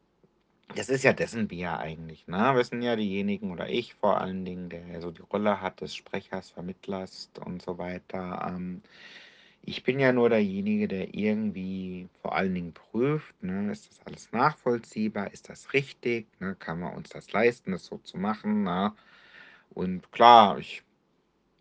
das 0.75 0.89
ist 0.89 1.03
ja 1.03 1.13
dessen 1.13 1.47
Bier 1.49 1.79
eigentlich, 1.79 2.27
ne? 2.27 2.37
Wir 2.55 2.81
ja 2.83 2.95
diejenigen 2.97 3.51
oder 3.51 3.69
ich 3.69 3.95
vor 3.95 4.21
allen 4.21 4.45
Dingen, 4.45 4.69
der 4.69 5.01
so 5.01 5.11
die 5.11 5.21
Rolle 5.23 5.61
hat 5.61 5.81
des 5.81 5.95
Sprechers, 5.95 6.51
Vermittlers 6.51 7.31
und 7.45 7.61
so 7.63 7.77
weiter. 7.79 8.47
Ähm, 8.55 8.83
ich 9.61 9.83
bin 9.83 9.99
ja 9.99 10.11
nur 10.13 10.29
derjenige, 10.29 10.87
der 10.87 11.13
irgendwie 11.13 12.09
vor 12.21 12.35
allen 12.35 12.53
Dingen 12.55 12.73
prüft, 12.73 13.41
ne, 13.43 13.71
ist 13.71 13.89
das 13.89 14.05
alles 14.05 14.31
nachvollziehbar? 14.31 15.31
Ist 15.33 15.49
das 15.49 15.73
richtig, 15.73 16.27
ne? 16.39 16.55
Kann 16.59 16.79
man 16.79 16.95
uns 16.95 17.09
das 17.09 17.31
leisten, 17.31 17.71
das 17.71 17.85
so 17.85 17.97
zu 17.99 18.17
machen, 18.17 18.63
ne? 18.63 18.93
Und 19.71 20.11
klar, 20.11 20.57
ich 20.59 20.83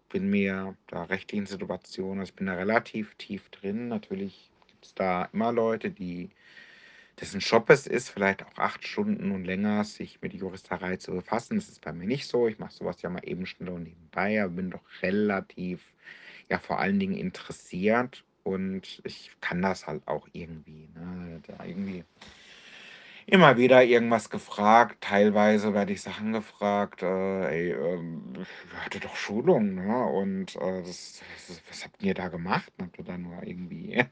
bin 0.09 0.31
mir 0.31 0.77
der 0.91 1.11
rechtlichen 1.11 1.47
Situation 1.47 2.19
also, 2.21 2.31
ich 2.31 2.37
bin 2.37 2.47
da 2.47 2.55
relativ 2.55 3.15
tief 3.17 3.49
drin. 3.51 3.89
Natürlich 3.89 4.51
gibt's 4.69 4.95
da 4.95 5.29
immer 5.33 5.53
Leute, 5.53 5.91
die 5.91 6.31
dessen 7.21 7.41
Job 7.41 7.69
es 7.71 7.87
ist, 7.87 8.11
vielleicht 8.11 8.45
auch 8.45 8.57
8 8.59 8.87
Stunden 8.87 9.33
und 9.33 9.45
länger 9.45 9.85
sich 9.85 10.21
mit 10.23 10.35
Juristerei 10.35 10.97
zu 10.97 11.13
befassen. 11.13 11.57
Das 11.57 11.69
ist 11.69 11.81
bei 11.83 11.93
mir 11.93 12.07
nicht 12.07 12.27
so. 12.27 12.49
Ich 12.49 12.59
mache 12.59 12.73
so 12.73 12.85
was 12.85 13.03
ja 13.03 13.11
mal 13.11 13.23
eben 13.25 13.47
schnell 13.47 13.71
und 13.71 13.85
nebenbei, 13.85 14.43
aber 14.43 14.53
bin 14.53 14.71
doch 14.71 14.85
relativ, 15.03 15.83
ja, 16.51 16.59
vor 16.59 16.79
allen 16.81 16.99
Dingen 17.01 17.17
interessiert 17.17 18.25
und 18.43 19.01
ich 19.05 19.31
kann 19.41 19.63
das 19.63 19.87
halt 19.87 20.07
auch 20.09 20.29
irgendwie, 20.33 20.89
ne? 20.95 21.41
Da 21.47 21.65
irgendwie 21.65 22.05
immer 23.27 23.57
wieder 23.59 23.85
irgendwas 23.85 24.31
gefragt. 24.31 24.97
Teilweise 25.03 25.75
werde 25.75 25.93
ich 25.93 26.01
Sachen 26.03 26.33
gefragt, 26.33 27.03
äh: 27.03 27.47
„Ey, 27.49 27.73
ähm, 27.73 28.33
ihr 28.73 28.85
hattet 28.85 29.05
doch 29.05 29.17
Schulung, 29.17 29.75
ne? 29.75 30.05
Und, 30.07 30.57
äh, 30.57 30.83
das 30.83 31.23
was 31.49 31.63
was 31.69 31.85
habt 31.85 32.03
ihr 32.03 32.15
da 32.15 32.29
gemacht? 32.29 32.73
Habt 32.81 32.99
ihr 32.99 33.05
da 33.05 33.19
nur 33.19 33.43
irgendwie 33.43 34.05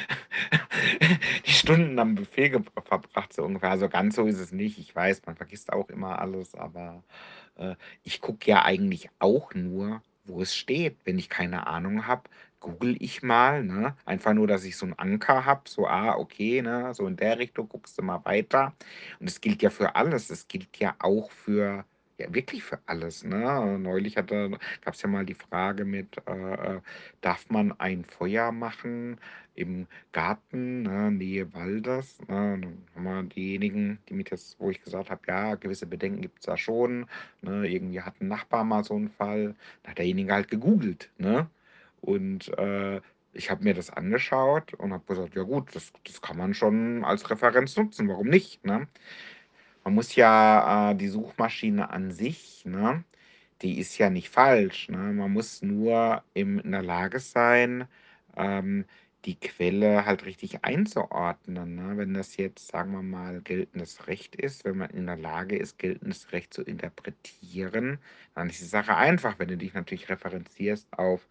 die 1.46 1.50
Stunden 1.52 1.98
am 1.98 2.14
Buffet 2.14 2.50
geb 2.50 2.70
verbracht?“ 2.84 3.32
So 3.32 3.44
ungefähr. 3.44 3.70
Also, 3.70 3.88
ganz 3.88 4.16
so 4.16 4.26
ist 4.26 4.38
es 4.38 4.52
nicht. 4.52 4.78
Ich 4.78 4.94
weiß, 4.94 5.22
man 5.26 5.36
vergisst 5.36 5.72
auch 5.72 5.88
immer 5.90 6.18
alles, 6.20 6.54
aber, 6.54 7.04
äh, 7.56 7.74
ich 8.02 8.20
gucke 8.20 8.50
ja 8.50 8.64
eigentlich 8.64 9.10
auch 9.18 9.54
nur, 9.54 10.02
wo 10.24 10.40
es 10.42 10.54
steht. 10.54 10.98
Wenn 11.04 11.18
ich 11.18 11.28
keine 11.28 11.66
Ahnung 11.66 12.06
habe, 12.06 12.24
google 12.60 12.96
ich 13.00 13.22
mal, 13.22 13.64
ne? 13.64 13.96
Einfach 14.04 14.32
nur, 14.34 14.46
dass 14.46 14.64
ich 14.64 14.76
so 14.76 14.86
'n 14.86 14.94
Anker 14.98 15.44
habe, 15.44 15.62
so: 15.68 15.86
„Ah, 15.86 16.16
okay, 16.16 16.62
ne, 16.62 16.94
so 16.94 17.06
in 17.06 17.16
der 17.16 17.38
Richtung 17.38 17.68
guckst 17.68 17.98
du 17.98 18.02
mal 18.02 18.24
weiter.“ 18.24 18.74
Und 19.20 19.28
das 19.28 19.40
gilt 19.40 19.62
ja 19.62 19.70
für 19.70 19.94
alles. 19.96 20.28
Das 20.28 20.46
gilt 20.48 20.76
ja 20.78 20.94
auch 21.00 21.30
für 21.30 21.84
ja, 22.18 22.32
wirklich 22.34 22.62
für 22.62 22.78
alles, 22.86 23.24
ne? 23.24 23.78
Neulich 23.78 24.16
hatte 24.16 24.50
gab's 24.82 25.02
ja 25.02 25.08
mal 25.08 25.24
die 25.24 25.34
Frage 25.34 25.84
mit, 25.84 26.16
äh, 26.28 26.76
äh, 26.76 26.80
darf 27.20 27.48
man 27.50 27.72
ein 27.80 28.04
Feuer 28.04 28.52
machen 28.52 29.18
im 29.54 29.86
Garten, 30.12 30.82
ne, 30.82 31.10
Nähe 31.10 31.52
Waldes, 31.54 32.18
ne? 32.22 32.58
Dann 32.60 32.78
haben 32.94 33.04
wir 33.04 33.22
diejenigen, 33.24 33.98
die 34.08 34.14
mich 34.14 34.26
das 34.30 34.56
wo 34.58 34.70
ich 34.70 34.82
gesagt 34.82 35.10
habe: 35.10 35.22
„Ja, 35.28 35.54
gewisse 35.56 35.86
Bedenken 35.86 36.22
gibt's 36.22 36.46
da 36.46 36.56
schon“, 36.56 37.06
ne? 37.42 37.66
Irgendwie 37.68 38.00
hat 38.02 38.20
'n 38.20 38.28
Nachbar 38.28 38.64
mal 38.64 38.84
so 38.84 38.94
'n 38.96 39.08
Fall. 39.08 39.54
Da 39.82 39.90
hat 39.90 39.98
derjenige 39.98 40.32
halt 40.34 40.48
gegoogelt, 40.50 41.10
ne? 41.18 41.48
Und, 42.00 42.48
äh, 42.58 43.00
ich 43.34 43.50
habe 43.50 43.64
mir 43.64 43.74
das 43.74 43.90
angeschaut 43.90 44.74
und 44.74 44.92
habe 44.92 45.04
gesagt: 45.06 45.34
„Ja 45.34 45.42
gut, 45.44 45.74
das 45.76 45.92
das 46.06 46.20
kann 46.22 46.36
man 46.38 46.54
schon 46.54 47.04
als 47.04 47.30
Referenz 47.30 47.76
nutzen, 47.76 48.08
warum 48.08 48.28
nicht“, 48.28 48.64
ne? 48.64 48.88
Man 49.84 49.94
muss 49.94 50.14
ja 50.16 50.92
äh, 50.92 50.94
die 50.96 51.08
Suchmaschine 51.08 51.90
an 51.90 52.10
sich, 52.12 52.64
ne, 52.66 53.04
die 53.62 53.78
ist 53.80 53.98
ja 53.98 54.10
nicht 54.10 54.28
falsch, 54.30 54.88
ne? 54.88 54.98
Man 54.98 55.32
muss 55.32 55.62
nur 55.62 56.22
in 56.34 56.70
der 56.72 56.82
Lage 56.82 57.20
sein, 57.20 57.86
ähm, 58.36 58.84
die 59.24 59.38
Quelle 59.38 60.04
halt 60.06 60.24
richtig 60.24 60.64
einzuordnen, 60.64 61.74
ne? 61.76 61.96
Wenn 61.96 62.14
das 62.14 62.36
jetzt, 62.36 62.68
sagen 62.68 62.92
wir 62.92 63.02
mal, 63.02 63.40
geltendes 63.42 64.06
Recht 64.08 64.34
ist, 64.36 64.64
wenn 64.64 64.78
man 64.78 64.90
in 64.90 65.06
der 65.06 65.16
Lage 65.16 65.56
ist, 65.56 65.78
geltendes 65.78 66.32
Recht 66.32 66.52
zu 66.54 66.62
interpretieren, 66.62 67.98
dann 68.34 68.50
ist 68.50 68.60
die 68.60 68.64
Sache 68.66 68.96
einfach. 68.96 69.38
Wenn 69.38 69.48
du 69.48 69.56
dich 69.56 69.74
natürlich 69.74 70.08
referenzierst 70.08 70.88
auf 70.98 71.26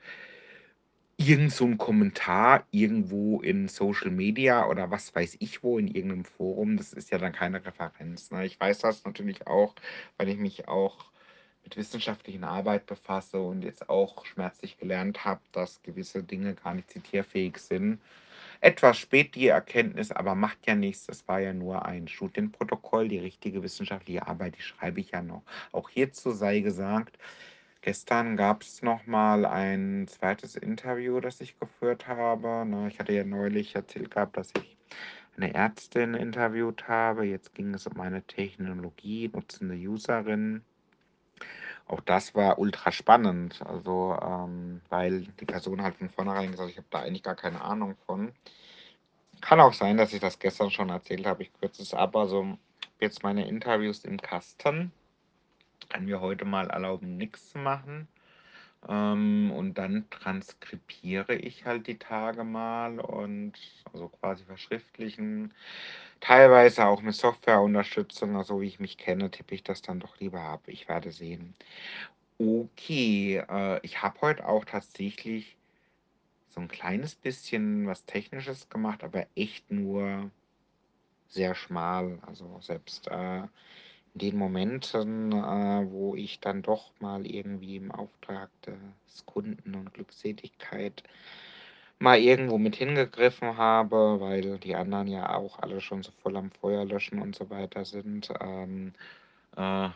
irgend 1.19 1.51
so 1.53 1.65
'n 1.65 1.77
Kommentar 1.77 2.65
irgendwo 2.71 3.41
in 3.41 3.67
Social 3.67 4.09
Media 4.11 4.67
oder 4.67 4.89
was 4.91 5.13
weiß 5.13 5.37
ich 5.39 5.61
wo, 5.63 5.77
in 5.77 5.87
irgend 5.87 6.11
'nem 6.11 6.25
Forum, 6.25 6.77
das 6.77 6.93
ist 6.93 7.11
ja 7.11 7.17
dann 7.17 7.33
keine 7.33 7.63
Referenz, 7.65 8.31
ne? 8.31 8.45
Ich 8.45 8.59
weiß 8.59 8.79
das 8.79 9.03
natürlich 9.05 9.45
auch, 9.47 9.75
weil 10.17 10.29
ich 10.29 10.37
mich 10.37 10.67
auch 10.67 11.11
mit 11.63 11.77
wissenschaftlichen 11.77 12.43
Arbeit 12.43 12.85
befasse 12.87 13.39
und 13.41 13.63
jetzt 13.63 13.89
auch 13.89 14.25
schmerzlich 14.25 14.77
gelernt 14.77 15.25
habe, 15.25 15.41
dass 15.51 15.81
gewisse 15.83 16.23
Dinge 16.23 16.55
gar 16.55 16.73
nicht 16.75 16.91
zitierfähig 16.91 17.57
sind. 17.59 18.01
Etwas 18.61 18.97
spät 18.99 19.35
die 19.35 19.47
Erkenntnis, 19.49 20.11
aber 20.11 20.35
macht 20.35 20.67
ja 20.67 20.75
nichts. 20.75 21.07
Das 21.07 21.27
war 21.27 21.39
ja 21.41 21.53
nur 21.53 21.85
ein 21.85 22.07
Studienprotokoll. 22.07 23.07
Die 23.09 23.19
richtige 23.19 23.63
wissenschaftliche 23.63 24.27
Arbeit, 24.27 24.57
die 24.57 24.61
schreibe 24.63 25.01
ich 25.01 25.11
ja 25.11 25.21
noch. 25.23 25.43
Auch 25.73 25.89
hierzu 25.89 26.31
sei 26.31 26.61
gesagt, 26.61 27.17
gestern 27.81 28.37
gab's 28.37 28.81
noch 28.83 29.05
mal 29.07 29.45
ein 29.45 30.07
2. 30.09 30.55
Interview, 30.55 31.19
das 31.21 31.41
ich 31.41 31.59
geführt 31.59 32.07
habe, 32.07 32.65
ne? 32.67 32.87
Ich 32.89 32.99
hatte 32.99 33.13
ja 33.13 33.23
neulich 33.25 33.75
erzählt 33.75 34.11
gehabt, 34.11 34.37
dass 34.37 34.51
ich 34.57 34.77
'ne 35.37 35.53
Ärztin 35.55 36.13
interviewt 36.15 36.87
habe. 36.89 37.25
Jetzt 37.25 37.53
ging 37.55 37.73
es 37.75 37.87
um 37.87 37.99
eine 38.01 38.23
Technologie 38.23 39.29
nutzende 39.33 39.75
Userin. 39.77 40.63
Auch 41.91 41.99
das 41.99 42.33
war 42.35 42.57
ultraspannend, 42.57 43.61
also, 43.65 44.17
ähm, 44.21 44.79
weil 44.87 45.23
die 45.41 45.45
Person 45.45 45.81
halt 45.83 45.97
von 45.97 46.09
vornherein 46.09 46.51
gesagt 46.51 46.67
hat: 46.67 46.71
„Ich 46.71 46.77
habe 46.77 46.87
da 46.89 46.99
eigentlich 47.01 47.21
gar 47.21 47.35
keine 47.35 47.61
Ahnung 47.61 47.97
von.“ 48.05 48.31
Kann 49.41 49.59
auch 49.59 49.73
sein, 49.73 49.97
dass 49.97 50.13
ich 50.13 50.21
das 50.21 50.39
gestern 50.39 50.71
schon 50.71 50.87
erzählt 50.89 51.25
habe. 51.25 51.43
Ich 51.43 51.51
kürze 51.53 51.81
es 51.81 51.93
ab. 51.93 52.15
Also, 52.15 52.57
jetzt 53.01 53.23
meine 53.23 53.45
Interviews 53.45 54.05
im 54.05 54.21
Kasten. 54.21 54.93
Kann 55.89 56.05
mir 56.05 56.21
heute 56.21 56.45
mal 56.45 56.69
erlauben, 56.69 57.17
nix 57.17 57.49
zu 57.49 57.57
machen. 57.57 58.07
Ähm, 58.89 59.51
und 59.55 59.75
dann 59.77 60.09
transkribiere 60.09 61.35
ich 61.35 61.65
halt 61.65 61.87
die 61.87 61.99
Tage 61.99 62.43
mal 62.43 62.99
und 62.99 63.53
also, 63.93 64.09
quasi 64.09 64.43
verschriftlichen. 64.45 65.53
Teilweise 66.21 66.85
auch 66.87 67.01
mit 67.01 67.15
Softwareunterstützung, 67.15 68.35
also, 68.37 68.61
wie 68.61 68.67
ich 68.67 68.79
mich 68.79 68.97
kenne, 68.97 69.31
tippe 69.31 69.55
ich 69.55 69.63
das 69.63 69.81
dann 69.83 69.99
doch 69.99 70.19
lieber 70.19 70.41
ab. 70.41 70.63
Ich 70.67 70.87
werde 70.89 71.11
sehen. 71.11 71.55
Okay, 72.39 73.37
äh, 73.49 73.79
ich 73.83 74.01
habe 74.03 74.21
heute 74.21 74.47
auch 74.47 74.65
tatsächlich 74.65 75.57
so 76.49 76.61
'n 76.61 76.67
kleines 76.69 77.15
bisschen 77.15 77.87
was 77.87 78.05
Technisches 78.05 78.69
gemacht, 78.69 79.03
aber 79.03 79.27
echt 79.35 79.71
nur 79.71 80.31
sehr 81.29 81.55
schmal. 81.55 82.19
Also, 82.27 82.59
selbst, 82.61 83.07
äh, 83.09 83.43
den 84.15 84.37
Momenten, 84.37 85.31
äh, 85.31 85.85
wo 85.89 86.15
ich 86.15 86.39
dann 86.41 86.61
doch 86.63 86.91
mal 86.99 87.25
irgendwie 87.25 87.77
im 87.77 87.91
Auftrag 87.91 88.49
des 88.63 89.25
Kunden 89.25 89.75
und 89.75 89.93
Glückseligkeit 89.93 91.03
mal 91.99 92.19
irgendwo 92.19 92.57
mit 92.57 92.75
hingegriffen 92.77 93.57
habe, 93.57 94.19
weil 94.21 94.57
die 94.59 94.75
anderen 94.75 95.07
ja 95.07 95.35
auch 95.35 95.59
alle 95.59 95.81
schon 95.81 96.03
so 96.03 96.11
voll 96.23 96.35
am 96.37 96.51
Feuer 96.51 96.85
löschen 96.85 97.21
und 97.21 97.35
so 97.35 97.49
weiter 97.51 97.85
sind, 97.85 98.29
ähm, 98.41 98.93
äh, 99.57 99.89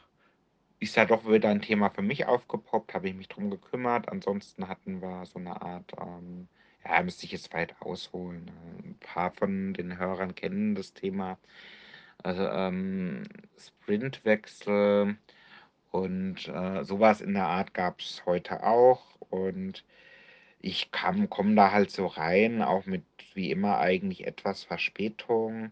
ist 0.79 0.95
ja 0.98 1.05
doch 1.05 1.25
wieder 1.27 1.50
'n 1.51 1.62
Thema 1.63 1.89
für 1.91 2.01
mich 2.03 2.25
aufgepoppt, 2.27 2.93
habe 2.95 3.10
ich 3.10 3.15
mich 3.15 3.29
drum 3.29 3.50
gekümmert. 3.51 4.10
Ansonsten 4.12 4.67
hatten 4.69 5.01
wir 5.01 5.25
so 5.27 5.39
'ne 5.39 5.62
Art, 5.62 5.93
ähm 6.01 6.48
ja, 6.86 7.03
müsste 7.03 7.25
ich 7.27 7.34
jetzt 7.34 7.53
weit 7.53 7.75
ausholen, 7.81 8.45
ne? 8.45 8.53
'N 8.86 9.00
paar 9.00 9.31
von 9.34 9.74
den 9.75 9.98
Hörern 10.00 10.36
kennen 10.36 10.75
das 10.75 10.93
Thema. 10.93 11.38
Also, 12.25 12.48
ähm, 12.50 13.22
Sprintwechsel 13.55 15.15
und, 15.91 16.48
äh, 16.50 16.84
so 16.84 17.00
was 17.00 17.22
in 17.22 17.36
der 17.36 17.46
Art 17.48 17.74
gab's 17.75 18.24
heute 18.25 18.63
auch. 18.63 19.20
Und 19.29 19.86
ich 20.60 20.91
kam 20.91 21.29
komme 21.29 21.55
da 21.55 21.72
halt 21.72 21.91
so 21.91 22.08
rein, 22.08 22.62
auch 22.63 22.86
mit 22.88 23.05
wie 23.36 23.51
immer 23.51 23.79
eigentlich 23.79 24.27
etwas 24.27 24.63
Verspätung 24.65 25.72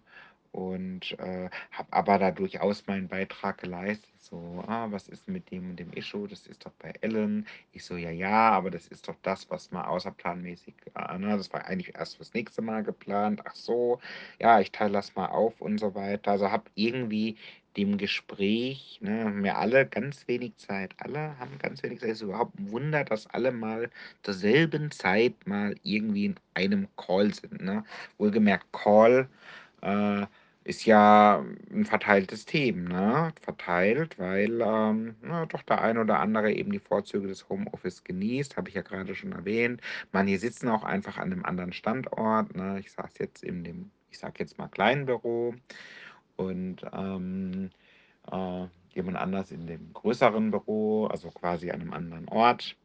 und 0.53 1.17
äh, 1.19 1.49
habe 1.71 1.91
aber 1.91 2.19
da 2.19 2.31
durchaus 2.31 2.85
meinen 2.87 3.07
Beitrag 3.07 3.57
geleistet. 3.57 4.09
So, 4.19 4.63
ah, 4.67 4.87
was 4.89 5.09
ist 5.09 5.27
mit 5.27 5.51
dem 5.51 5.71
und 5.71 5.79
dem 5.79 5.91
Issue? 5.93 6.27
Das 6.27 6.47
ist 6.47 6.65
doch 6.65 6.71
bei 6.79 6.93
Ellen. 7.01 7.45
Ich 7.73 7.83
so, 7.83 7.97
ja, 7.97 8.11
ja, 8.11 8.51
aber 8.51 8.71
das 8.71 8.87
ist 8.87 9.07
doch 9.07 9.15
das, 9.23 9.49
was 9.49 9.71
mal 9.71 9.85
außerplanmäßig, 9.85 10.75
äh, 10.95 11.17
ne? 11.17 11.35
Das 11.35 11.51
war 11.51 11.65
eigentlich 11.65 11.95
erst 11.95 12.17
fürs 12.17 12.33
nächste 12.33 12.61
Mal 12.61 12.83
geplant. 12.83 13.41
Ach 13.45 13.55
so, 13.55 13.99
ja, 14.39 14.59
ich 14.61 14.71
teile 14.71 14.93
das 14.93 15.15
mal 15.15 15.27
auf 15.27 15.59
und 15.59 15.79
so 15.79 15.95
weiter. 15.95 16.31
Also 16.31 16.51
habe 16.51 16.69
irgendwie 16.75 17.37
dem 17.75 17.97
Gespräch, 17.97 18.99
ne, 19.01 19.25
haben 19.25 19.43
wir 19.43 19.57
alle 19.57 19.87
ganz 19.87 20.27
wenig 20.27 20.55
Zeit. 20.57 20.93
Alle 20.99 21.37
haben 21.39 21.57
ganz 21.59 21.81
wenig 21.83 21.99
Zeit. 21.99 22.09
Es 22.09 22.17
ist 22.17 22.23
überhaupt 22.23 22.59
ein 22.59 22.71
Wunder, 22.71 23.03
dass 23.03 23.27
alle 23.27 23.51
mal 23.51 23.89
zur 24.21 24.35
selben 24.35 24.91
Zeit 24.91 25.47
mal 25.47 25.75
irgendwie 25.83 26.25
in 26.25 26.35
einem 26.53 26.87
Call 26.95 27.33
sind. 27.33 27.61
Ne? 27.61 27.83
Wohlgemerkt, 28.19 28.71
Call 28.71 29.27
äh, 29.81 30.25
ist 30.63 30.85
ja 30.85 31.43
ein 31.71 31.85
verteiltes 31.85 32.45
Thema, 32.45 32.89
ne? 33.27 33.33
Verteilt, 33.41 34.17
weil 34.19 34.61
ähm, 34.61 35.15
na, 35.21 35.45
doch 35.45 35.61
der 35.63 35.81
ein 35.81 35.97
oder 35.97 36.19
andere 36.19 36.51
eben 36.53 36.71
die 36.71 36.79
Vorzüge 36.79 37.27
des 37.27 37.49
Homeoffice 37.49 38.03
genießt, 38.03 38.57
habe 38.57 38.69
ich 38.69 38.75
ja 38.75 38.81
gerade 38.81 39.15
schon 39.15 39.33
erwähnt. 39.33 39.81
Manche 40.11 40.37
sitzen 40.39 40.69
auch 40.69 40.83
einfach 40.83 41.17
an 41.17 41.31
einem 41.31 41.45
anderen 41.45 41.73
Standort. 41.73 42.55
Ne? 42.55 42.79
Ich 42.79 42.91
saß 42.91 43.17
jetzt 43.19 43.43
in 43.43 43.63
dem, 43.63 43.91
ich 44.09 44.19
sage 44.19 44.35
jetzt 44.39 44.57
mal 44.57 44.67
kleinen 44.67 45.05
Büro 45.05 45.53
und 46.37 46.77
ähm, 46.93 47.69
äh, 48.31 48.65
jemand 48.93 49.17
anders 49.17 49.51
in 49.51 49.67
dem 49.67 49.91
größeren 49.93 50.51
Büro, 50.51 51.07
also 51.07 51.29
quasi 51.31 51.71
an 51.71 51.81
einem 51.81 51.93
anderen 51.93 52.27
Ort 52.29 52.77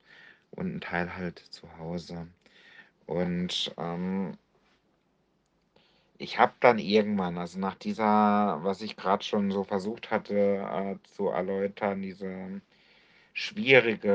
und 0.50 0.76
ein 0.76 0.80
Teil 0.80 1.16
halt 1.16 1.38
zu 1.38 1.66
Hause. 1.78 2.26
Und 3.06 3.72
ähm, 3.78 4.32
ich 6.18 6.38
habe 6.38 6.54
dann 6.60 6.78
irgendwann, 6.78 7.38
also 7.38 7.58
nach 7.58 7.76
dieser, 7.76 8.58
was 8.62 8.82
ich 8.82 8.96
gerade 8.96 9.24
schon 9.24 9.50
so 9.50 9.64
versucht 9.64 10.10
hatte 10.10 10.34
äh, 10.36 10.96
zu 11.14 11.28
erläutern, 11.28 12.02
diese 12.02 12.60
schwierige, 13.34 14.08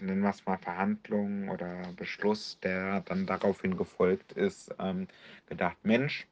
äh, 0.00 0.04
nennen 0.04 0.22
wir 0.22 0.30
es 0.30 0.46
mal 0.46 0.58
Verhandlung 0.58 1.48
oder 1.50 1.82
Beschluss, 1.96 2.58
der 2.62 3.02
dann 3.02 3.26
daraufhin 3.26 3.76
gefolgt 3.76 4.32
ist, 4.32 4.74
ähm, 4.80 5.08
gedacht, 5.48 5.78
Mensch, 5.84 6.26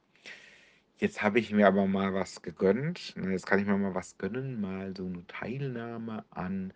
jetzt 0.98 1.22
habe 1.22 1.38
ich 1.38 1.52
mir 1.52 1.66
aber 1.68 1.86
mal 1.86 2.14
was 2.14 2.42
gegönnt. 2.42 3.14
Jetzt 3.30 3.46
kann 3.46 3.58
ich 3.60 3.66
mir 3.66 3.76
mal 3.78 3.94
was 3.94 4.18
gönnen, 4.18 4.60
mal 4.60 4.94
so 4.96 5.06
eine 5.06 5.26
Teilnahme 5.28 6.24
an, 6.30 6.72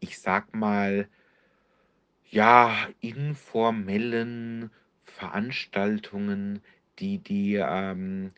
ich 0.00 0.18
sag 0.20 0.54
mal, 0.54 1.08
ja, 2.30 2.88
informellen 3.00 4.70
Veranstaltungen, 5.04 6.62
die 7.02 7.18
die, 7.20 7.56
ähm, 7.56 8.32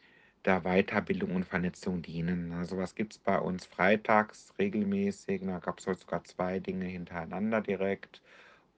der 0.47 0.63
Weiterbildung 0.63 1.37
und 1.37 1.45
Vernetzung 1.47 2.03
dienen. 2.03 2.49
Ne, 2.51 2.65
so 2.67 2.79
was 2.79 2.97
gibt's 2.97 3.19
bei 3.19 3.39
uns 3.39 3.67
freitags 3.67 4.55
regelmäßig. 4.59 5.43
Da 5.47 5.61
gab's 5.61 5.87
heute 5.87 6.01
sogar 6.01 6.25
2 6.25 6.61
Dinge 6.61 6.87
hintereinander 6.87 7.61
direkt 7.63 8.23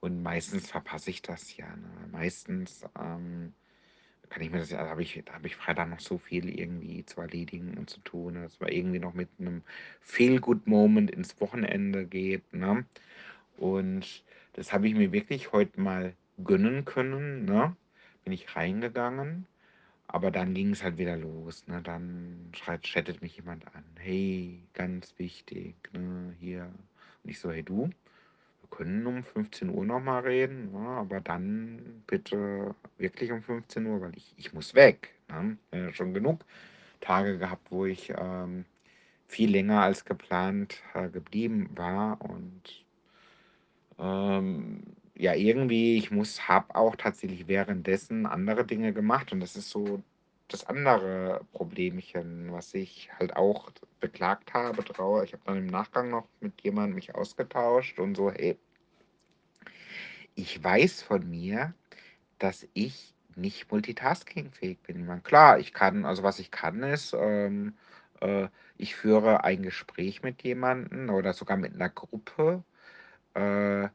und 0.00 0.22
meistens 0.22 0.70
verpasse 0.70 1.10
ich 1.10 1.22
das 1.22 1.56
ja, 1.58 1.66
ne? 1.76 2.08
Meistens, 2.12 2.84
ähm, 3.00 3.54
kann 4.30 4.42
ich 4.42 4.50
mir 4.50 4.58
das 4.58 4.70
ja 4.70 4.82
da 4.84 4.90
habe 4.90 5.02
ich 5.02 5.22
da 5.24 5.34
habe 5.34 5.46
ich 5.46 5.56
Freitag 5.56 5.88
noch 5.88 6.00
so 6.00 6.18
viel 6.18 6.48
irgendwie 6.58 7.04
zu 7.06 7.20
erledigen 7.20 7.76
und 7.78 7.90
zu 7.90 8.00
tun. 8.00 8.34
ne? 8.34 8.42
Dass 8.42 8.60
man 8.60 8.70
irgendwie 8.70 8.98
noch 8.98 9.14
mit 9.14 9.28
'nem 9.40 9.62
Feel-Good-Moment 10.00 11.10
ins 11.10 11.40
Wochenende 11.40 12.06
geht, 12.06 12.52
ne? 12.52 12.84
Und 13.58 14.24
das 14.54 14.72
habe 14.72 14.88
ich 14.88 14.94
mir 14.94 15.12
wirklich 15.12 15.52
heute 15.52 15.80
mal 15.80 16.14
gönnen 16.44 16.84
können, 16.86 17.44
ne? 17.46 17.76
Bin 18.24 18.32
ich 18.32 18.56
reingegangen, 18.56 19.46
aber 20.08 20.30
dann 20.30 20.54
ging 20.54 20.70
es 20.72 20.82
halt 20.82 20.98
wieder 20.98 21.16
los, 21.16 21.66
ne? 21.68 21.82
Dann 21.82 22.50
schreit 22.54 22.82
chattet 22.84 23.22
mich 23.22 23.36
jemand 23.36 23.66
an: 23.74 23.84
„Hey, 23.98 24.62
ganz 24.74 25.14
wichtig, 25.18 25.76
ne, 25.92 26.34
hier.“ 26.40 26.64
Und 27.24 27.30
ich 27.30 27.38
so: 27.40 27.50
„Hey 27.52 27.62
du, 27.62 27.90
wir 28.62 28.70
können 28.70 29.06
um 29.06 29.24
15 29.24 29.70
Uhr 29.70 29.84
noch 29.84 30.00
mal 30.00 30.20
reden, 30.22 30.72
ne, 30.72 30.78
aber 30.88 31.20
dann 31.20 32.02
bitte 32.06 32.74
wirklich 32.98 33.32
um 33.32 33.42
15 33.42 33.86
Uhr, 33.86 34.00
weil 34.00 34.16
ich 34.16 34.34
ich 34.36 34.52
muss 34.54 34.74
weg“, 34.74 35.14
ne? 35.28 35.58
Äh, 35.72 35.92
schon 35.92 36.14
genug 36.14 36.44
Tage 37.00 37.38
gehabt, 37.38 37.70
wo 37.72 37.86
ich, 37.86 38.12
ähm, 38.18 38.64
viel 39.28 39.50
länger 39.50 39.82
als 39.82 40.04
geplant, 40.04 40.82
äh, 40.94 41.08
geblieben 41.10 41.70
war 41.76 42.20
und 42.22 42.84
ähm, 43.98 44.82
ja, 45.16 45.34
irgendwie, 45.34 45.96
ich 45.98 46.10
muss 46.10 46.48
habe 46.48 46.74
auch 46.76 46.96
tatsächlich 46.96 47.48
währenddessen 47.48 48.26
andere 48.26 48.64
Dinge 48.66 48.92
gemacht 48.92 49.32
und 49.32 49.40
das 49.40 49.56
ist 49.56 49.70
so 49.70 50.02
das 50.48 50.64
andere 50.66 51.44
Problemchen, 51.52 52.52
was 52.52 52.74
ich 52.74 53.10
halt 53.18 53.36
auch 53.36 53.70
beklagt 54.00 54.54
habe 54.54 54.82
drau 54.84 55.22
ich 55.22 55.32
habe 55.32 55.42
dann 55.46 55.58
im 55.58 55.66
Nachgang 55.66 56.10
noch 56.10 56.28
mit 56.40 56.62
jemandem 56.62 56.94
mich 56.96 57.14
ausgetauscht 57.14 57.98
und 57.98 58.16
so: 58.16 58.30
„Hey“ 58.30 58.58
„ich 60.38 60.62
weiß 60.62 61.00
von 61.02 61.28
mir, 61.28 61.74
dass 62.38 62.68
ich 62.74 63.14
nicht 63.36 63.70
multitaskingfähig 63.72 64.80
bin.“ 64.82 65.00
Ich 65.00 65.06
meine, 65.06 65.22
klar, 65.22 65.58
ich 65.60 65.72
kann 65.74 66.04
also, 66.06 66.22
was 66.24 66.38
ich 66.40 66.50
kann, 66.52 66.82
ist, 66.84 67.14
ähm, 67.18 67.76
äh, 68.20 68.48
ich 68.76 68.96
führe 68.96 69.44
ein 69.44 69.62
Gespräch 69.62 70.22
mit 70.22 70.42
jemandem 70.44 71.10
oder 71.10 71.32
sogar 71.34 71.56
mit 71.58 71.74
'ner 71.76 71.90
Gruppe, 71.90 72.64
äh 73.34 73.88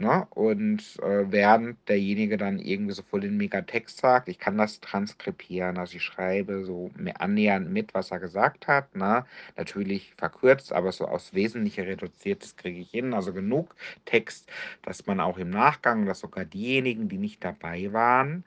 Ne? 0.00 0.26
Und, 0.30 0.98
äh, 1.02 1.30
während 1.30 1.76
derjenige 1.88 2.38
dann 2.38 2.58
irgendwie 2.58 2.94
so 2.94 3.02
voll 3.02 3.20
den 3.20 3.36
Megatext 3.36 3.98
sagt, 3.98 4.28
ich 4.28 4.38
kann 4.38 4.56
das 4.56 4.80
transkribieren. 4.80 5.76
Also, 5.78 5.96
ich 5.96 6.02
schreibe 6.02 6.64
so 6.64 6.90
me 6.96 7.20
annähernd 7.20 7.70
mit, 7.70 7.92
was 7.94 8.10
er 8.10 8.18
gesagt 8.18 8.66
hat, 8.66 8.96
ne? 8.96 9.26
Natürlich 9.56 10.14
verkürzt, 10.16 10.72
aber 10.72 10.90
so 10.92 11.06
aufs 11.06 11.34
Wesentliche 11.34 11.86
reduziert, 11.86 12.42
das 12.42 12.56
kriege 12.56 12.80
ich 12.80 12.90
hin. 12.90 13.12
Also, 13.14 13.32
genug 13.34 13.76
Text, 14.06 14.50
dass 14.82 15.06
man 15.06 15.20
auch 15.20 15.36
im 15.38 15.50
Nachgang 15.50 16.06
dass 16.06 16.20
sogar 16.20 16.46
diejenigen, 16.46 17.08
die 17.08 17.18
nicht 17.18 17.44
dabei 17.44 17.92
waren, 17.92 18.44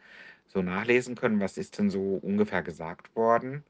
so 0.48 0.62
nachlesen 0.64 1.16
können, 1.16 1.40
was 1.40 1.58
ist 1.58 1.78
denn 1.78 1.90
so 1.92 2.16
ungefähr 2.22 2.64
gesagt 2.64 3.16
worden. 3.16 3.64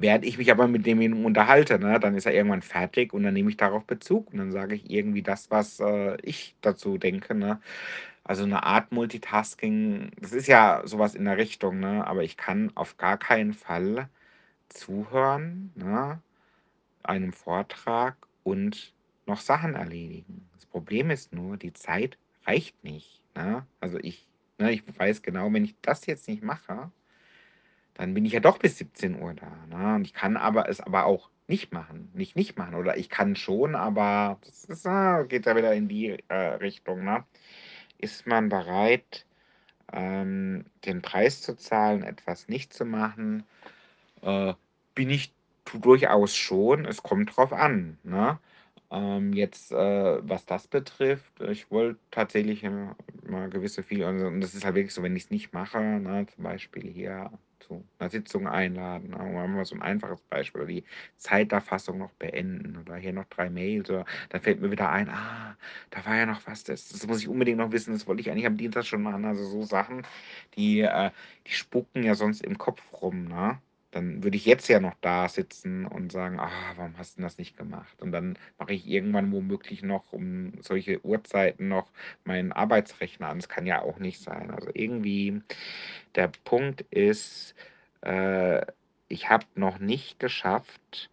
Während 0.00 0.24
ich 0.24 0.38
mich 0.38 0.50
aber 0.50 0.66
mit 0.66 0.86
demjenigen 0.86 1.26
unterhalte, 1.26 1.78
ne, 1.78 2.00
dann 2.00 2.14
ist 2.16 2.24
er 2.26 2.32
irgendwann 2.34 2.62
fertig 2.62 3.12
und 3.12 3.22
dann 3.22 3.34
nehme 3.34 3.50
ich 3.50 3.58
darauf 3.58 3.84
Bezug 3.84 4.32
und 4.32 4.38
dann 4.38 4.50
sage 4.50 4.74
ich 4.74 4.90
irgendwie 4.90 5.22
das, 5.22 5.50
was, 5.50 5.78
äh, 5.80 6.16
ich 6.22 6.56
dazu 6.62 6.96
denke, 6.98 7.34
ne? 7.34 7.60
Also, 8.24 8.46
'ne 8.46 8.62
Art 8.64 8.92
Multitasking, 8.92 10.12
das 10.20 10.32
ist 10.32 10.46
ja 10.48 10.82
so 10.86 10.98
was 10.98 11.14
in 11.16 11.24
der 11.26 11.36
Richtung, 11.38 11.80
ne, 11.80 12.06
aber 12.06 12.24
ich 12.24 12.36
kann 12.38 12.72
auf 12.76 12.96
gar 12.98 13.18
keinen 13.18 13.52
Fall 13.54 14.08
zuhören, 14.70 15.72
ne, 15.76 16.22
einem 17.04 17.32
Vortrag 17.32 18.16
und 18.44 18.94
noch 19.26 19.40
Sachen 19.40 19.74
erledigen. 19.74 20.48
Das 20.54 20.66
Problem 20.66 21.10
ist 21.10 21.32
nur, 21.34 21.56
die 21.58 21.72
Zeit 21.74 22.18
reicht 22.46 22.82
nicht, 22.84 23.22
ne? 23.36 23.66
Also, 23.80 23.98
ich 24.00 24.28
ne, 24.58 24.72
ich 24.72 24.84
weiß 24.98 25.22
genau, 25.22 25.52
wenn 25.52 25.64
ich 25.64 25.76
das 25.82 26.06
jetzt 26.06 26.28
nicht 26.28 26.42
mache 26.44 26.90
dann 28.00 28.14
bin 28.14 28.24
ich 28.24 28.32
ja 28.32 28.40
doch 28.40 28.58
bis 28.58 28.78
17:00 28.78 29.34
da, 29.34 29.66
ne? 29.68 29.96
Und 29.96 30.06
ich 30.06 30.14
kann 30.14 30.36
aber 30.38 30.68
es 30.70 30.80
aber 30.80 31.04
auch 31.06 31.30
nicht 31.48 31.72
machen 31.72 32.10
nicht 32.14 32.36
nicht 32.36 32.56
machen 32.58 32.74
oder 32.76 32.96
ich 32.96 33.10
kann 33.10 33.36
schon, 33.36 33.74
aber 33.74 34.38
das 34.46 34.64
ist, 34.64 34.86
ah 34.86 35.22
geht 35.24 35.46
ja 35.46 35.56
wieder 35.56 35.74
in 35.74 35.88
die, 35.88 36.18
äh, 36.28 36.34
Richtung, 36.34 37.04
ne? 37.04 37.24
Ist 37.98 38.26
man 38.26 38.48
bereit, 38.50 39.26
ähm, 39.92 40.66
den 40.86 41.02
Preis 41.02 41.42
zu 41.42 41.56
zahlen, 41.56 42.02
etwas 42.04 42.48
nicht 42.48 42.72
zu 42.74 42.84
machen? 42.86 43.44
Äh, 44.22 44.54
bin 44.94 45.10
ich 45.10 45.32
durchaus 45.80 46.36
schon. 46.36 46.84
Es 46.86 47.02
kommt 47.02 47.36
drauf 47.36 47.52
an, 47.52 47.98
ne? 48.04 48.38
Ähm, 48.90 49.32
jetzt, 49.34 49.72
äh, 49.72 50.18
was 50.28 50.46
das 50.46 50.66
betrifft, 50.68 51.40
ich 51.42 51.70
wollte 51.70 52.00
tatsächlich, 52.10 52.64
äh, 52.64 52.70
mal 53.28 53.50
gewisse 53.50 53.82
viel 53.84 54.04
also, 54.04 54.26
und 54.28 54.40
das 54.40 54.54
ist 54.54 54.64
halt 54.64 54.74
wirklich 54.76 54.94
so, 54.94 55.02
wenn 55.02 55.16
ich's 55.16 55.30
nicht 55.30 55.52
mache, 55.54 55.80
ne, 55.80 56.26
zum 56.34 56.44
Beispiel 56.44 56.90
hier 56.90 57.30
zu 57.60 57.84
'ner 58.00 58.10
Sitzung 58.10 58.48
einladen? 58.48 59.10
Machen 59.10 59.56
wir 59.56 59.64
so 59.64 59.74
'n 59.76 59.82
einfaches 59.82 60.22
Beispiel 60.22 60.62
oder 60.62 60.68
die 60.70 60.84
Zeiterfassung 61.16 61.98
noch 61.98 62.12
beenden 62.14 62.76
oder 62.78 62.96
hier 62.96 63.12
noch 63.12 63.26
3 63.26 63.50
Mails 63.50 63.90
oder 63.90 64.04
dann 64.30 64.40
fällt 64.40 64.60
mir 64.60 64.70
wieder 64.70 64.90
ein: 64.90 65.08
„Ah, 65.10 65.56
da 65.90 66.04
war 66.06 66.16
ja 66.16 66.26
noch 66.26 66.46
was, 66.46 66.64
das 66.64 66.88
das 66.88 67.06
muss 67.06 67.20
ich 67.22 67.28
unbedingt 67.28 67.58
noch 67.58 67.72
wissen, 67.72 67.92
das 67.92 68.06
wollte 68.06 68.20
ich 68.22 68.30
eigentlich 68.30 68.46
am 68.46 68.56
Dienstag 68.56 68.84
schon 68.86 69.02
machen.“ 69.02 69.24
Also, 69.24 69.44
so 69.46 69.62
Sachen, 69.62 70.06
die, 70.56 70.80
äh 70.80 71.10
die 71.46 71.52
spuken 71.52 72.02
ja 72.02 72.14
sonst 72.14 72.42
im 72.42 72.58
Kopf 72.58 72.82
rum, 73.02 73.24
ne? 73.26 73.60
Dann 73.92 74.22
würde 74.22 74.36
ich 74.36 74.46
jetzt 74.46 74.68
ja 74.68 74.80
noch 74.80 74.94
da 75.00 75.28
sitzen 75.28 75.86
und 75.86 76.12
sagen: 76.12 76.38
„Ah, 76.40 76.50
warum 76.76 76.96
hast 76.98 77.18
'n 77.18 77.22
das 77.22 77.38
nicht 77.38 77.56
gemacht?“ 77.56 78.00
Und 78.02 78.12
dann 78.12 78.38
mache 78.58 78.72
ich 78.74 78.86
irgendwann 78.88 79.32
womöglich 79.32 79.82
noch 79.82 80.12
um 80.12 80.52
solche 80.62 81.04
Uhrzeiten 81.04 81.68
noch 81.68 81.90
meinen 82.24 82.52
Arbeitsrechner 82.52 83.28
an. 83.28 83.38
Das 83.38 83.48
kann 83.48 83.66
ja 83.66 83.82
auch 83.82 83.98
nicht 83.98 84.20
sein. 84.20 84.50
Also, 84.50 84.70
irgendwie 84.74 85.42
der 86.16 86.28
Punkt 86.44 86.82
ist, 86.90 87.54
äh, 88.02 88.64
ich 89.08 89.30
habe 89.30 89.46
noch 89.54 89.78
nicht 89.78 90.18
geschafft 90.20 91.10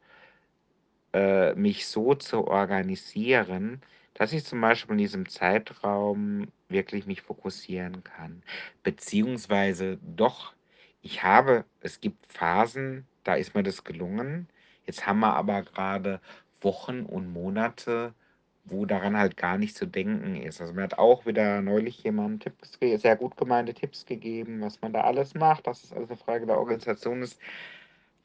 äh, 1.14 1.54
mich 1.56 1.88
so 1.88 2.14
zu 2.16 2.48
organisieren, 2.48 3.82
dass 4.14 4.34
ich 4.34 4.46
zum 4.46 4.62
Beispiel 4.62 4.94
in 4.94 4.98
diesem 5.00 5.30
Zeitraum 5.30 6.48
wirklich 6.70 7.06
mich 7.06 7.22
fokussieren 7.22 8.04
kann. 8.04 8.44
Beziehungsweise 8.84 10.00
doch, 10.02 10.54
ich 11.08 11.24
habe 11.24 11.66
es 11.82 12.02
gibt 12.02 12.26
Phasen, 12.32 13.08
da 13.24 13.36
ist 13.36 13.56
mir 13.56 13.64
das 13.64 13.84
gelungen. 13.84 14.50
Jetzt 14.86 15.06
haben 15.08 15.20
wir 15.22 15.34
aber 15.36 15.64
gerade 15.64 16.22
Wochen 16.62 17.04
und 17.06 17.32
Monate, 17.32 18.14
wo 18.66 18.86
daran 18.86 19.18
halt 19.18 19.38
gar 19.38 19.58
nicht 19.58 19.76
zu 19.78 19.86
denken 19.86 20.36
ist. 20.36 20.60
Also, 20.62 20.74
mir 20.74 20.84
hat 20.84 20.98
auch 21.00 21.26
wieder 21.26 21.62
neulich 21.62 22.04
jemand 22.04 22.44
Tipps 22.44 22.78
sehr 22.80 23.16
gut 23.16 23.38
gemeinte 23.38 23.74
Tipps 23.74 24.06
gegeben, 24.06 24.62
was 24.62 24.82
man 24.82 24.94
da 24.94 25.02
alles 25.02 25.34
macht, 25.36 25.68
dass 25.68 25.84
es 25.84 25.94
alles 25.94 26.10
'ne 26.10 26.18
Frage 26.18 26.46
der 26.46 26.58
Organisation 26.60 27.22
ist. 27.22 27.40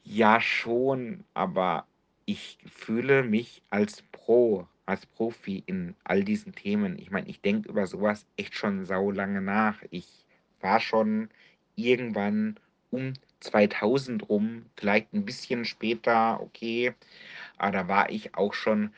Ja, 0.04 0.40
schon, 0.40 1.24
aber 1.34 1.86
ich 2.26 2.58
fühle 2.66 3.22
mich 3.22 3.62
als 3.70 4.02
Pro 4.12 4.66
als 4.84 5.06
Profi 5.06 5.62
in 5.66 5.94
all 6.04 6.24
diesen 6.24 6.52
Themen. 6.54 6.98
Ich 6.98 7.10
meine, 7.12 7.28
ich 7.28 7.40
denke 7.40 7.68
über 7.68 7.86
sowas 7.86 8.26
echt 8.36 8.54
schon 8.54 8.84
saulange 8.84 9.40
nach. 9.40 9.80
Ich 9.90 10.26
war 10.60 10.80
schon 10.80 11.30
irgendwann 11.76 12.58
um 12.92 13.14
2000 13.40 14.28
rum, 14.28 14.66
vielleicht 14.76 15.12
ein 15.14 15.24
bisschen 15.26 15.64
später, 15.66 16.40
okay, 16.42 16.94
aber 17.58 17.72
da 17.72 17.88
war 17.88 18.10
ich 18.10 18.34
auch 18.36 18.54
schon 18.54 18.92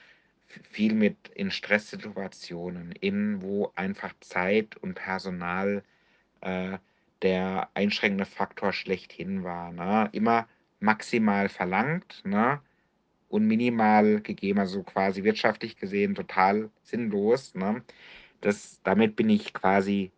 viel 0.71 0.95
mit 0.95 1.29
in 1.35 1.51
Stresssituationen, 1.51 2.93
in 2.93 3.43
wo 3.43 3.73
einfach 3.77 4.15
Zeit 4.21 4.77
und 4.79 4.95
Personal, 4.95 5.83
äh, 6.43 6.79
der 7.23 7.71
einschränkende 7.75 8.27
Faktor 8.27 8.73
schlechthin 8.73 9.45
war, 9.45 9.73
ne? 9.73 10.09
Immer 10.13 10.49
maximal 10.81 11.49
verlangt, 11.49 12.23
ne, 12.27 12.61
und 13.29 13.47
minimal 13.47 14.21
gegeben, 14.23 14.61
also 14.61 14.83
quasi 14.83 15.25
wirtschaftlich 15.25 15.77
gesehen 15.77 16.15
total 16.15 16.71
sinnlos, 16.83 17.55
ne? 17.55 17.83
Das 18.43 18.81
damit 18.85 19.17
bin 19.17 19.31
ich 19.31 19.55
quasi 19.55 20.13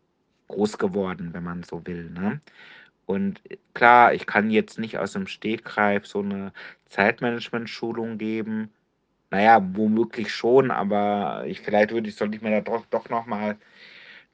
groß 0.48 0.78
geworden, 0.78 1.34
wenn 1.34 1.44
man 1.44 1.62
so 1.64 1.86
will, 1.86 2.10
ne? 2.10 2.40
Und, 3.06 3.40
äh, 3.50 3.58
klar, 3.74 4.14
ich 4.14 4.26
kann 4.26 4.50
jetzt 4.50 4.78
nicht 4.78 4.98
aus 4.98 5.12
dem 5.12 5.26
Stegreif 5.28 6.06
so 6.06 6.20
eine 6.20 6.52
Zeitmanagement-Schulung 6.86 8.18
geben. 8.18 8.72
Na 9.30 9.42
ja, 9.42 9.60
womöglich 9.76 10.32
schon, 10.34 10.70
aber 10.72 11.44
ich 11.46 11.60
vielleicht 11.60 11.92
würde 11.92 12.08
ich 12.10 12.16
sollte 12.16 12.36
ich 12.36 12.42
mir 12.42 12.50
da 12.52 12.60
doch 12.62 12.86
doch 12.86 13.08
noch 13.10 13.26
mal 13.26 13.58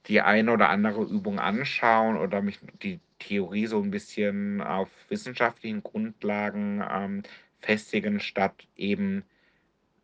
die 0.07 0.21
eine 0.21 0.53
oder 0.53 0.69
andere 0.71 1.03
Übung 1.05 1.39
anschauen 1.41 2.17
oder 2.17 2.43
mich 2.43 2.61
die 2.83 3.01
Theorie 3.19 3.67
so 3.67 3.81
ein 3.83 3.91
bisschen 3.91 4.61
auf 4.63 4.89
wissenschaftlichen 5.09 5.83
Grundlagen, 5.83 6.83
ähm, 6.91 7.23
festigen, 7.61 8.21
statt 8.21 8.67
eben, 8.77 9.25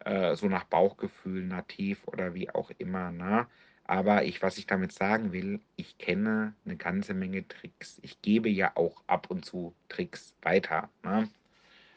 äh, 0.05 0.35
so 0.37 0.49
nach 0.49 0.65
Bauchgefühl, 0.65 1.45
nativ 1.45 2.07
oder 2.09 2.35
wie 2.35 2.51
auch 2.51 2.71
immer, 2.79 3.13
ne? 3.13 3.47
Aber 3.89 4.25
ich 4.25 4.43
was 4.43 4.59
ich 4.59 4.67
damit 4.69 4.93
sagen 4.93 5.33
will, 5.33 5.61
ich 5.77 5.99
kenne 5.99 6.55
eine 6.67 6.77
ganze 6.77 7.15
Menge 7.15 7.49
Tricks. 7.49 7.99
Ich 8.03 8.23
gebe 8.23 8.51
ja 8.51 8.73
auch 8.77 9.03
ab 9.09 9.31
und 9.31 9.47
zu 9.47 9.75
Tricks 9.91 10.35
weiter, 10.43 10.91
ne? 11.05 11.29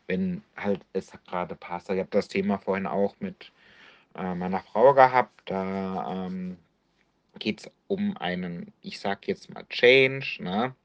Wenn 0.08 0.43
halt 0.58 0.82
es 0.93 1.12
gerade 1.27 1.56
passt. 1.56 1.89
Ich 1.91 1.99
habe 1.99 2.10
das 2.12 2.27
Thema 2.30 2.60
vorhin 2.60 2.88
auch 2.88 3.15
mit, 3.21 3.51
äh, 4.15 4.36
meiner 4.36 4.62
Frau 4.62 4.93
gehabt. 4.93 5.41
Da, 5.45 6.27
ähm, 6.27 6.58
geht 7.39 7.62
es 7.62 7.71
um 7.88 8.17
einen, 8.17 8.73
ich 8.82 8.99
sage 8.99 9.21
jetzt 9.25 9.49
mal 9.54 9.65
Change, 9.69 10.38
ne? 10.41 10.75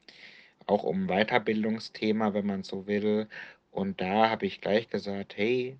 Auch 0.66 0.84
um 0.84 1.08
Weiterbildungsthema, 1.08 2.34
wenn 2.34 2.46
man 2.46 2.62
so 2.64 2.86
will. 2.86 3.28
Und 3.72 4.00
da 4.00 4.30
habe 4.30 4.46
ich 4.46 4.60
gleich 4.60 4.88
gesagt: 4.90 5.36
„Hey, 5.36 5.78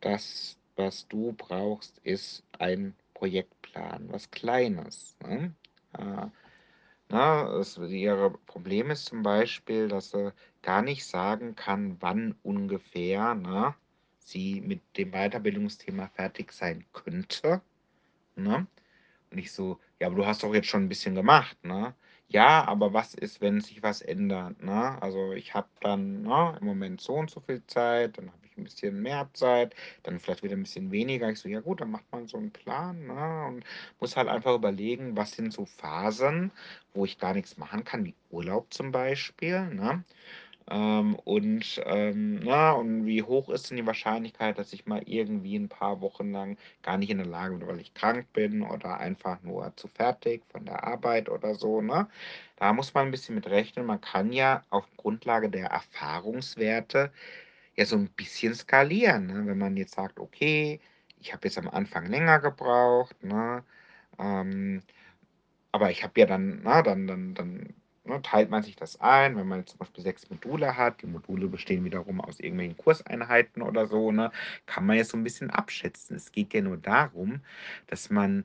das, 0.00 0.58
was 0.76 1.08
du 1.08 1.34
brauchst, 1.36 1.98
ist 2.04 2.44
ein 2.58 2.94
Projektplan, 3.18 4.08
was 4.12 4.30
Kleines“, 4.30 5.16
ne? 5.22 5.54
Ne, 7.10 7.42
es 7.60 7.76
ihre 7.78 8.30
Problem 8.30 8.90
ist 8.90 9.06
zum 9.06 9.22
Beispiel, 9.22 9.88
dass 9.88 10.10
sie 10.10 10.32
gar 10.62 10.82
nicht 10.82 11.04
sagen 11.06 11.54
kann, 11.54 11.96
wann 12.00 12.34
ungefähr, 12.42 13.34
ne, 13.34 13.74
sie 14.18 14.60
mit 14.60 14.82
dem 14.98 15.12
Weiterbildungsthema 15.12 16.08
fertig 16.08 16.52
sein 16.52 16.84
könnte, 16.92 17.62
ne? 18.36 18.66
Und 19.32 19.38
ich 19.38 19.52
so: 19.52 19.80
„Ja, 20.00 20.08
aber 20.08 20.16
du 20.16 20.26
hast 20.26 20.42
doch 20.44 20.54
jetzt 20.54 20.68
schon 20.68 20.84
ein 20.84 20.88
bisschen 20.90 21.14
gemacht, 21.14 21.56
ne?“ 21.64 21.94
„Ja, 22.28 22.64
aber 22.66 22.92
was 22.94 23.14
ist, 23.14 23.40
wenn 23.40 23.60
sich 23.60 23.82
was 23.82 24.02
ändert, 24.02 24.62
ne? 24.62 25.00
Also, 25.02 25.32
ich 25.32 25.54
habe 25.54 25.68
dann, 25.80 26.22
ne, 26.22 26.56
im 26.60 26.66
Moment 26.66 27.00
so 27.00 27.14
und 27.14 27.30
so 27.30 27.40
viel 27.40 27.64
Zeit, 27.66 28.18
dann 28.18 28.32
habe 28.32 28.46
ich 28.46 28.47
ein 28.58 28.64
bisschen 28.64 29.00
mehr 29.02 29.28
Zeit, 29.34 29.74
dann 30.02 30.18
vielleicht 30.20 30.42
wieder 30.42 30.56
ein 30.56 30.62
bisschen 30.64 30.90
weniger.“ 30.90 31.30
Ich 31.30 31.38
so: 31.40 31.48
„Ja 31.48 31.60
gut, 31.60 31.80
dann 31.80 31.90
macht 31.90 32.04
man 32.12 32.26
so 32.28 32.36
einen 32.38 32.52
Plan, 32.52 33.06
ne, 33.06 33.46
und 33.48 33.64
muss 34.00 34.16
halt 34.16 34.28
einfach 34.28 34.54
überlegen, 34.54 35.16
was 35.16 35.32
sind 35.32 35.52
so 35.52 35.64
Phasen, 35.66 36.52
wo 36.94 37.04
ich 37.04 37.18
gar 37.18 37.34
nichts 37.34 37.56
machen 37.56 37.84
kann, 37.84 38.04
wie 38.04 38.14
Urlaub 38.30 38.72
zum 38.74 38.92
Beispiel, 38.92 39.66
ne? 39.74 40.04
Ähm, 40.70 41.14
und, 41.24 41.80
ähm, 41.86 42.40
na, 42.44 42.72
und 42.72 43.06
wie 43.06 43.22
hoch 43.22 43.48
ist 43.48 43.70
denn 43.70 43.78
die 43.78 43.86
Wahrscheinlichkeit, 43.86 44.58
dass 44.58 44.72
ich 44.74 44.84
mal 44.86 45.02
irgendwie 45.06 45.56
ein 45.56 45.68
paar 45.70 46.00
Wochen 46.02 46.30
lang 46.32 46.58
gar 46.82 46.98
nicht 46.98 47.08
in 47.10 47.16
der 47.18 47.26
Lage 47.26 47.56
bin, 47.56 47.66
weil 47.68 47.80
ich 47.80 47.94
krank 47.94 48.26
bin 48.34 48.62
oder 48.62 48.98
einfach 48.98 49.42
nur 49.42 49.72
zu 49.76 49.88
fertig 49.88 50.42
von 50.50 50.66
der 50.66 50.84
Arbeit 50.84 51.30
oder 51.30 51.54
so, 51.54 51.80
ne? 51.80 52.08
Da 52.56 52.72
muss 52.74 52.92
man 52.92 53.06
ein 53.06 53.10
bisschen 53.10 53.34
mit 53.34 53.46
rechnen. 53.48 53.86
Man 53.86 54.00
kann 54.02 54.32
ja 54.32 54.62
auf 54.70 54.84
Grundlage 54.96 55.48
der 55.48 55.68
Erfahrungswerte 55.68 57.12
ja 57.78 57.86
so 57.86 57.96
ein 57.96 58.10
bisschen 58.12 58.54
skalieren, 58.56 59.28
ne? 59.28 59.46
Wenn 59.46 59.58
man 59.58 59.76
jetzt 59.78 59.94
sagt: 59.96 60.20
„Okay, 60.20 60.80
ich 61.20 61.32
habe 61.34 61.48
jetzt 61.48 61.58
am 61.58 61.68
Anfang 61.70 62.06
länger 62.06 62.40
gebraucht, 62.40 63.22
ne, 63.24 63.64
ähm, 64.18 64.82
aber 65.72 65.90
ich 65.90 66.02
habe 66.04 66.18
ja 66.20 66.26
dann 66.26 66.60
na, 66.64 66.82
dann 66.82 67.06
dann 67.06 67.34
dann, 67.34 67.74
ne, 68.04 68.22
teilt 68.22 68.50
man 68.50 68.62
sich 68.62 68.76
das 68.76 69.00
ein, 69.00 69.36
wenn 69.36 69.46
man 69.48 69.60
jetzt 69.60 69.70
zum 69.72 69.78
Beispiel 69.78 70.04
6 70.04 70.28
Module 70.30 70.76
hat. 70.76 71.02
Die 71.02 71.06
Module 71.06 71.48
bestehen 71.48 71.84
wiederum 71.84 72.20
aus 72.20 72.40
irgendwelchen 72.40 72.76
Kurseinheiten 72.76 73.62
oder 73.62 73.86
so, 73.86 74.12
ne? 74.12 74.30
Kann 74.66 74.86
man 74.86 74.96
jetzt 74.96 75.10
so 75.10 75.16
ein 75.18 75.24
bisschen 75.24 75.50
abschätzen. 75.50 76.16
Es 76.16 76.32
geht 76.32 76.54
ja 76.54 76.62
nur 76.62 76.78
darum, 76.78 77.40
dass 77.88 78.10
man 78.10 78.44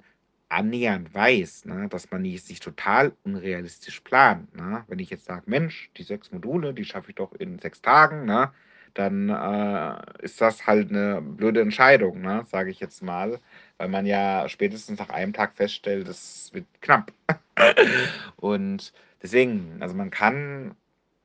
annähernd 0.50 1.14
weiß, 1.14 1.66
ne, 1.66 1.88
dass 1.90 2.12
man 2.12 2.22
nicht 2.24 2.46
sich 2.46 2.60
total 2.60 3.14
unrealistisch 3.24 4.02
plant, 4.02 4.54
ne? 4.56 4.84
Wenn 4.88 5.00
ich 5.00 5.10
jetzt 5.10 5.26
sage: 5.26 5.44
„Mensch, 5.48 5.90
die 5.98 6.04
6 6.04 6.32
Module, 6.32 6.74
die 6.74 6.86
schaffe 6.86 7.10
ich 7.12 7.16
doch 7.16 7.34
in 7.34 7.60
6 7.60 7.82
Tagen“, 7.82 8.26
ne? 8.26 8.54
Dann, 8.94 9.30
äh, 9.30 10.24
ist 10.24 10.40
das 10.42 10.68
halt 10.68 10.90
eine 10.92 11.22
blöde 11.22 11.62
Entscheidung, 11.62 12.22
ne, 12.22 12.46
sage 12.48 12.70
ich 12.70 12.80
jetzt 12.80 13.02
mal, 13.02 13.40
weil 13.78 13.88
man 13.90 14.06
ja 14.06 14.48
spätestens 14.50 15.00
nach 15.00 15.10
einem 15.10 15.34
Tag 15.34 15.56
feststellt, 15.56 16.08
es 16.08 16.52
wird 16.54 16.66
knapp. 16.82 17.12
Und 18.38 18.94
deswegen, 19.22 19.78
also 19.82 19.96
man 19.96 20.12
kann 20.12 20.76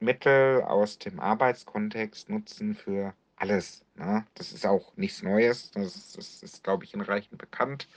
Mittel 0.00 0.62
aus 0.62 0.98
dem 0.98 1.20
Arbeitskontext 1.20 2.30
nutzen 2.30 2.74
für 2.74 3.14
alles, 3.40 3.84
ne? 3.96 4.26
Das 4.34 4.52
ist 4.52 4.66
auch 4.66 4.96
nichts 4.96 5.22
Neues. 5.22 5.70
Das 5.72 6.12
das 6.12 6.42
ist, 6.42 6.64
glaube 6.64 6.84
ich, 6.84 6.90
hinreichend 6.92 7.38
bekannt. 7.38 7.88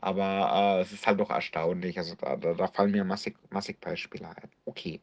Aber, 0.00 0.78
äh, 0.80 0.82
es 0.82 0.92
ist 0.92 1.06
halt 1.06 1.20
doch 1.20 1.30
erstaunlich. 1.30 1.98
Also, 1.98 2.14
da 2.16 2.36
da 2.36 2.54
da 2.54 2.68
fallen 2.68 2.92
mir 2.92 3.04
massig 3.04 3.36
massig 3.50 3.80
Beispiele 3.80 4.28
ein. 4.28 4.50
Okay, 4.66 5.00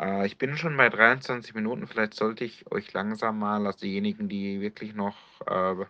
äh, 0.00 0.26
ich 0.26 0.38
bin 0.38 0.56
schon 0.58 0.76
bei 0.76 0.88
23 0.90 1.54
Minuten. 1.54 1.86
Vielleicht 1.88 2.14
sollte 2.14 2.44
ich 2.44 2.70
euch 2.72 2.92
langsam 2.94 3.38
mal 3.40 3.66
also 3.66 3.80
diejenigen, 3.80 4.28
die 4.28 4.60
wirklich 4.62 4.94
noch, 4.94 5.16
äh 5.48 5.86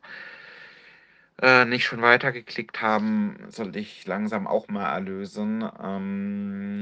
äh, 1.42 1.64
nicht 1.64 1.84
schon 1.84 2.02
weitergeklickt 2.02 2.80
haben, 2.82 3.36
sollte 3.48 3.78
ich 3.78 4.06
langsam 4.06 4.46
auch 4.46 4.68
mal 4.68 4.92
erlösen. 4.92 5.68
Ähm, 5.82 6.80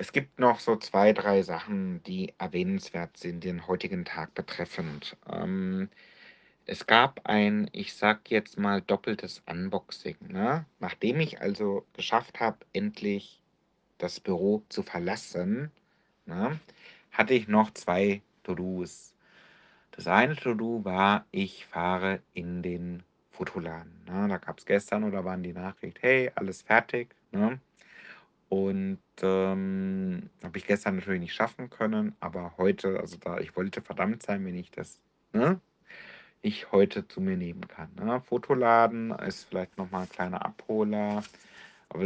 es 0.00 0.12
gibt 0.12 0.38
noch 0.38 0.60
so 0.60 0.76
2 0.76 1.12
3 1.12 1.42
Sachen, 1.42 2.02
die 2.04 2.32
erwähnenswert 2.38 3.16
sind, 3.18 3.44
den 3.44 3.66
heutigen 3.66 4.04
Tag 4.06 4.34
betreffend. 4.34 5.16
Ähm, 5.30 5.90
es 6.66 6.86
gab 6.86 7.20
ein, 7.26 7.68
ich 7.72 7.94
sage 7.94 8.20
jetzt 8.28 8.58
mal, 8.58 8.82
doppeltes 8.82 9.42
Unboxing, 9.46 10.16
ne? 10.28 10.66
Nachdem 10.80 11.20
ich 11.20 11.40
also 11.42 11.86
geschafft 11.94 12.40
habe, 12.40 12.58
endlich 12.72 13.42
das 13.98 14.20
Büro 14.20 14.64
zu 14.70 14.82
verlassen, 14.82 15.70
ne, 16.26 16.60
hatte 17.12 17.34
ich 17.34 17.48
noch 17.48 17.72
2 17.72 18.22
To-dos. 18.44 19.14
Das 19.92 20.06
eine 20.08 20.36
To-do 20.36 20.84
war, 20.84 21.26
ich 21.32 21.66
fahre 21.66 22.22
in 22.34 22.62
den 22.62 23.02
Fotoladen, 23.32 24.04
ne? 24.06 24.28
Da 24.28 24.38
gab's 24.38 24.66
gestern 24.66 25.04
oder 25.04 25.24
wann 25.24 25.42
die 25.44 25.52
Nachricht: 25.54 26.02
„Hey, 26.02 26.30
alles 26.36 26.62
fertig“, 26.62 27.14
ne? 27.32 27.60
Und, 28.52 28.98
ähm, 29.22 30.28
habe 30.42 30.58
ich 30.58 30.66
gestern 30.66 30.96
natürlich 30.96 31.20
nicht 31.20 31.34
schaffen 31.34 31.70
können, 31.70 32.16
aber 32.18 32.54
heute 32.58 32.98
also, 32.98 33.16
da 33.16 33.38
ich 33.38 33.54
wollte 33.54 33.80
verdammt 33.80 34.24
sein, 34.24 34.44
wenn 34.44 34.56
ich 34.56 34.72
das, 34.72 35.00
ne, 35.32 35.60
ich 36.42 36.72
heute 36.72 37.08
zu 37.08 37.20
mir 37.20 37.36
nehmen 37.36 37.68
kann, 37.68 37.90
ne? 37.96 38.20
Fotoladen 38.22 39.12
ist 39.12 39.44
vielleicht 39.44 39.78
noch 39.78 39.90
mal 39.90 40.04
'n 40.04 40.08
kleiner 40.10 40.44
Abholer, 40.46 41.22
aber 41.90 42.04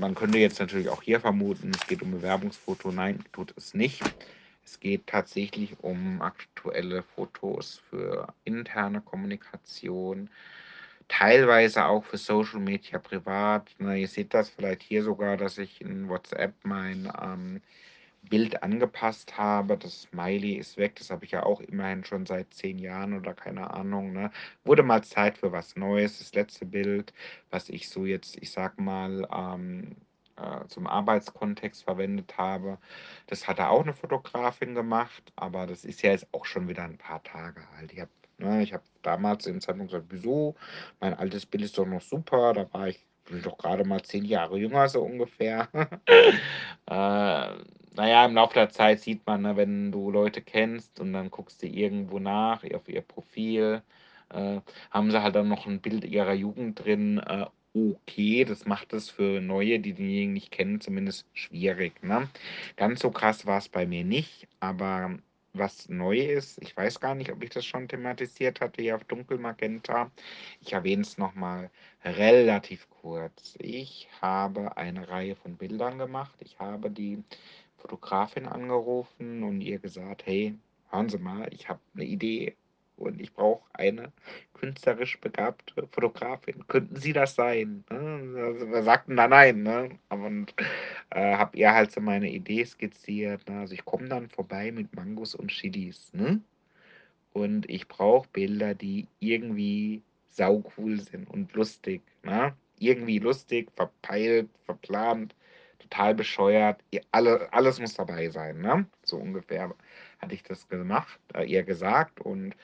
man 0.00 0.14
könnte 0.16 0.38
jetzt 0.38 0.60
natürlich 0.60 0.88
auch 0.90 1.02
hier 1.02 1.20
vermuten, 1.20 1.72
es 1.74 1.86
geht 1.86 2.02
um 2.02 2.12
Bewerbungsfoto. 2.12 2.92
Nein, 2.92 3.20
tut 3.32 3.54
es 3.56 3.74
nicht. 3.74 4.02
Es 4.64 4.80
geht 4.80 5.06
tatsächlich 5.08 5.78
um 5.80 6.22
aktuelle 6.22 7.02
Fotos 7.04 7.82
für 7.90 8.34
interne 8.44 9.00
Kommunikation, 9.02 10.30
teilweise 11.08 11.86
auch 11.86 12.04
für 12.04 12.18
Social 12.18 12.60
Media 12.60 12.98
privat. 12.98 13.70
Ne, 13.78 13.98
ihr 13.98 14.08
seht 14.08 14.34
das 14.34 14.50
vielleicht 14.50 14.82
hier 14.82 15.02
sogar, 15.02 15.36
dass 15.36 15.58
ich 15.58 15.80
in 15.80 16.08
WhatsApp 16.08 16.54
mein, 16.64 17.12
ähm 17.22 17.60
Bild 18.28 18.62
angepasst 18.62 19.36
habe. 19.38 19.76
Das 19.76 20.02
Smiley 20.02 20.54
ist 20.54 20.76
weg, 20.76 20.96
das 20.96 21.10
habe 21.10 21.24
ich 21.24 21.32
ja 21.32 21.42
auch 21.44 21.60
immerhin 21.60 22.04
schon 22.04 22.26
seit 22.26 22.52
10 22.54 22.78
Jahren 22.78 23.14
oder 23.14 23.34
keine 23.34 23.70
Ahnung, 23.72 24.12
ne? 24.12 24.30
Wurde 24.64 24.82
mal 24.82 25.02
Zeit 25.04 25.38
für 25.38 25.52
was 25.52 25.76
Neues. 25.76 26.18
Das 26.18 26.34
letzte 26.34 26.66
Bild, 26.66 27.12
was 27.50 27.68
ich 27.68 27.88
so 27.88 28.04
jetzt, 28.06 28.36
ich 28.40 28.50
sag 28.50 28.78
mal, 28.78 29.26
ähm, 29.32 29.96
äh, 30.36 30.66
zum 30.68 30.86
Arbeitskontext 30.86 31.84
verwendet 31.84 32.36
habe, 32.38 32.78
das 33.26 33.46
hatte 33.46 33.68
auch 33.68 33.82
eine 33.82 33.92
Fotografin 33.94 34.74
gemacht, 34.74 35.32
aber 35.36 35.66
das 35.66 35.84
ist 35.84 36.02
ja 36.02 36.10
jetzt 36.10 36.26
auch 36.32 36.44
schon 36.44 36.68
wieder 36.68 36.82
ein 36.84 36.98
paar 36.98 37.22
Tage 37.22 37.62
alt. 37.78 37.92
Ich 37.92 38.00
habe 38.00 38.10
ne, 38.38 38.62
ich 38.62 38.72
habe 38.72 38.84
damals 39.02 39.44
dem 39.44 39.60
Zeitpunkt 39.60 39.92
gesagt: 39.92 40.06
„Wieso? 40.10 40.54
Mein 41.00 41.14
altes 41.14 41.46
Bild 41.46 41.64
ist 41.64 41.78
doch 41.78 41.86
noch 41.86 42.00
super.“ 42.02 42.52
Da 42.54 42.72
war 42.72 42.88
ich 42.88 43.06
doch 43.42 43.56
gerade 43.58 43.84
mal 43.84 44.02
10 44.02 44.24
Jahre 44.24 44.58
jünger 44.58 44.88
so 44.88 45.02
ungefähr. 45.02 45.68
Äh, 46.86 46.92
na 47.96 48.08
ja, 48.08 48.24
im 48.26 48.34
Laufe 48.34 48.54
der 48.54 48.68
Zeit 48.70 49.00
sieht 49.00 49.26
man, 49.26 49.42
ne, 49.42 49.56
wenn 49.56 49.90
du 49.92 50.10
Leute 50.10 50.42
kennst 50.42 51.00
und 51.00 51.12
dann 51.12 51.30
guckst 51.30 51.62
du 51.62 51.66
irgendwo 51.66 52.18
nach 52.18 52.62
auf 52.74 52.88
ihr 52.88 53.00
Profil, 53.02 53.82
äh, 54.30 54.60
haben 54.90 55.10
sie 55.10 55.22
halt 55.22 55.34
dann 55.36 55.48
noch 55.48 55.66
ein 55.66 55.80
Bild 55.80 56.04
ihrer 56.04 56.34
Jugend 56.34 56.84
drin. 56.84 57.18
Äh, 57.18 57.46
okay, 57.74 58.44
das 58.44 58.66
macht 58.66 58.92
es 58.92 59.10
für 59.10 59.40
Neue, 59.40 59.80
die 59.80 59.94
denjenigen 59.94 60.32
nicht 60.34 60.50
kennen, 60.52 60.80
zumindest 60.80 61.26
schwierig, 61.32 62.02
ne? 62.02 62.28
Ganz 62.76 63.00
so 63.00 63.10
krass 63.10 63.46
war 63.46 63.58
es 63.58 63.68
bei 63.68 63.86
mir 63.86 64.04
nicht, 64.04 64.46
aber 64.60 65.18
was 65.54 65.88
neu 65.88 66.18
ist, 66.18 66.58
ich 66.60 66.76
weiß 66.76 67.00
gar 67.00 67.14
nicht, 67.14 67.30
ob 67.32 67.42
ich 67.42 67.50
das 67.50 67.64
schon 67.64 67.88
thematisiert 67.88 68.60
hatte 68.60 68.82
hier 68.82 68.96
auf 68.96 69.04
Dunkelmagenta. 69.04 70.10
Ich 70.60 70.72
erwähne 70.72 71.02
es 71.02 71.16
noch 71.18 71.34
mal 71.34 71.70
relativ 72.04 72.88
kurz. 72.90 73.54
Ich 73.58 74.08
habe 74.20 74.76
eine 74.76 75.08
Reihe 75.08 75.36
von 75.36 75.56
Bildern 75.56 75.98
gemacht. 75.98 76.36
Ich 76.40 76.58
habe 76.58 76.90
die 76.90 77.22
Fotografin 77.76 78.46
angerufen 78.46 79.42
und 79.44 79.60
ihr 79.60 79.78
gesagt: 79.78 80.26
„Hey, 80.26 80.58
hören 80.90 81.08
Sie 81.08 81.18
mal, 81.18 81.48
ich 81.52 81.68
habe 81.68 81.80
eine 81.94 82.04
Idee 82.04 82.56
und 82.96 83.20
ich 83.20 83.32
brauche 83.32 83.64
eine 83.72 84.12
künstlerisch 84.54 85.20
begabte 85.20 85.86
Fotografin. 85.88 86.66
Könnten 86.68 86.96
Sie 86.96 87.12
das 87.12 87.34
sein?“ 87.34 87.84
Ne? 87.90 88.42
Also, 88.42 88.70
wir 88.70 88.82
sagten 88.82 89.16
da 89.16 89.28
nein, 89.28 89.62
ne? 89.62 89.98
Und, 90.08 90.54
äh, 91.10 91.36
habe 91.36 91.56
ihr 91.56 91.72
halt 91.74 91.92
so 91.92 92.00
meine 92.00 92.30
Idee 92.30 92.64
skizziert, 92.64 93.48
ne? 93.48 93.60
Also, 93.60 93.74
ich 93.74 93.84
komme 93.84 94.08
dann 94.08 94.28
vorbei 94.28 94.72
mit 94.72 94.94
Mangos 94.94 95.34
und 95.34 95.48
Chilis, 95.50 96.12
ne? 96.12 96.40
Und 97.32 97.68
ich 97.68 97.88
brauche 97.88 98.28
Bilder, 98.32 98.74
die 98.74 99.08
irgendwie 99.20 100.02
saucool 100.30 101.00
sind 101.00 101.28
und 101.30 101.52
lustig, 101.54 102.02
ne? 102.22 102.54
Irgendwie 102.78 103.18
lustig, 103.18 103.70
verpeilt, 103.76 104.48
verplant, 104.64 105.34
total 105.78 106.14
bescheuert. 106.14 106.82
Alle 107.12 107.52
alles 107.52 107.80
muss 107.80 107.94
dabei 107.94 108.30
sein, 108.30 108.60
ne? 108.60 108.86
So 109.04 109.16
ungefähr 109.16 109.74
hatte 110.20 110.34
ich 110.34 110.42
das 110.42 110.68
gemacht 110.68 111.20
äh, 111.34 111.44
ihr 111.44 111.62
gesagt 111.64 112.20
und 112.20 112.54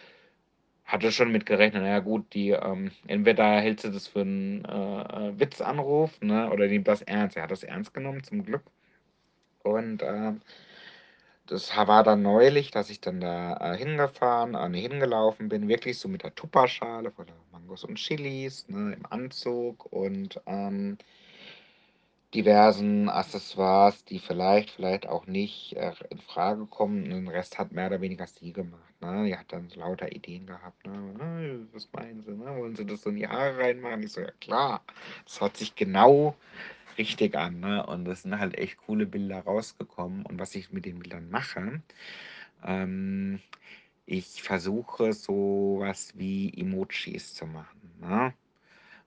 hatte 0.92 1.12
schon 1.12 1.32
mit 1.32 1.46
gerechnet, 1.46 1.82
na 1.82 1.88
ja 1.90 1.98
gut, 2.00 2.32
die, 2.34 2.50
ähm 2.50 2.90
entweder 3.06 3.44
hält 3.60 3.80
sie 3.80 3.90
das 3.92 4.08
für 4.08 4.20
'n, 4.22 4.64
äh, 4.64 5.28
äh, 5.30 5.40
Witzanruf, 5.40 6.20
ne, 6.22 6.50
oder 6.50 6.66
nimmt 6.68 6.88
das 6.88 7.02
ernst. 7.02 7.36
Er 7.36 7.44
hat 7.44 7.50
das 7.50 7.62
ernst 7.64 7.94
genommen 7.94 8.22
zum 8.24 8.44
Glück. 8.44 8.62
Und, 9.64 10.02
ähm 10.02 10.40
das 11.48 11.74
war 11.76 12.04
dann 12.04 12.22
neulich, 12.22 12.70
dass 12.70 12.90
ich 12.90 13.00
dann 13.00 13.20
da, 13.20 13.56
äh, 13.74 13.76
hingefahren 13.76 14.54
äh, 14.54 14.78
hingelaufen 14.78 15.48
bin, 15.48 15.68
wirklich 15.68 15.98
so 15.98 16.08
mit 16.08 16.22
der 16.22 16.34
Tupperschale 16.34 17.10
voller 17.10 17.32
Mangos 17.52 17.84
und 17.84 17.96
Chilis, 17.96 18.68
ne, 18.68 18.92
im 18.94 19.06
Anzug. 19.06 19.86
Und, 19.92 20.40
ähm, 20.46 20.96
diversen 22.34 23.08
Accessoires, 23.08 24.04
die 24.04 24.18
vielleicht, 24.18 24.70
vielleicht 24.70 25.06
auch 25.08 25.26
nicht, 25.26 25.74
äh, 25.76 25.92
infrage 26.10 26.66
kommen. 26.66 27.04
Und 27.04 27.10
den 27.10 27.28
Rest 27.28 27.58
hat 27.58 27.72
mehr 27.72 27.86
oder 27.88 28.00
weniger 28.00 28.26
sie 28.26 28.52
gemacht, 28.52 28.94
ne? 29.00 29.24
Die 29.26 29.36
hat 29.36 29.52
dann 29.52 29.68
so 29.68 29.80
lauter 29.80 30.12
Ideen 30.12 30.46
gehabt, 30.46 30.86
ne? 30.86 31.14
„Äh, 31.70 31.74
was 31.74 31.88
meinen 31.92 32.22
Sie, 32.22 32.32
ne? 32.32 32.56
Wollen 32.56 32.76
Sie 32.76 32.86
das 32.86 33.02
so 33.02 33.10
in 33.10 33.16
die 33.16 33.28
Haare 33.28 33.58
reinmachen?“ 33.58 34.02
Ich 34.02 34.12
so: 34.12 34.20
„Ja 34.20 34.30
klar, 34.40 34.82
das 35.24 35.40
hört 35.40 35.56
sich 35.56 35.74
genau 35.74 36.36
richtig 36.98 37.36
an“, 37.36 37.60
ne? 37.60 37.86
Und 37.86 38.06
es 38.08 38.22
sind 38.22 38.38
halt 38.38 38.56
echt 38.58 38.78
coole 38.78 39.06
Bilder 39.06 39.40
rausgekommen. 39.42 40.24
Und 40.26 40.38
was 40.40 40.54
ich 40.54 40.72
mit 40.72 40.84
den 40.86 41.00
Bildern 41.00 41.30
mache, 41.30 41.82
ähm, 42.64 43.40
ich 44.06 44.42
versuche 44.42 45.12
so 45.14 45.78
was 45.80 46.18
wie 46.18 46.52
Emojis 46.56 47.34
zu 47.34 47.46
machen, 47.46 47.92
ne? 48.00 48.34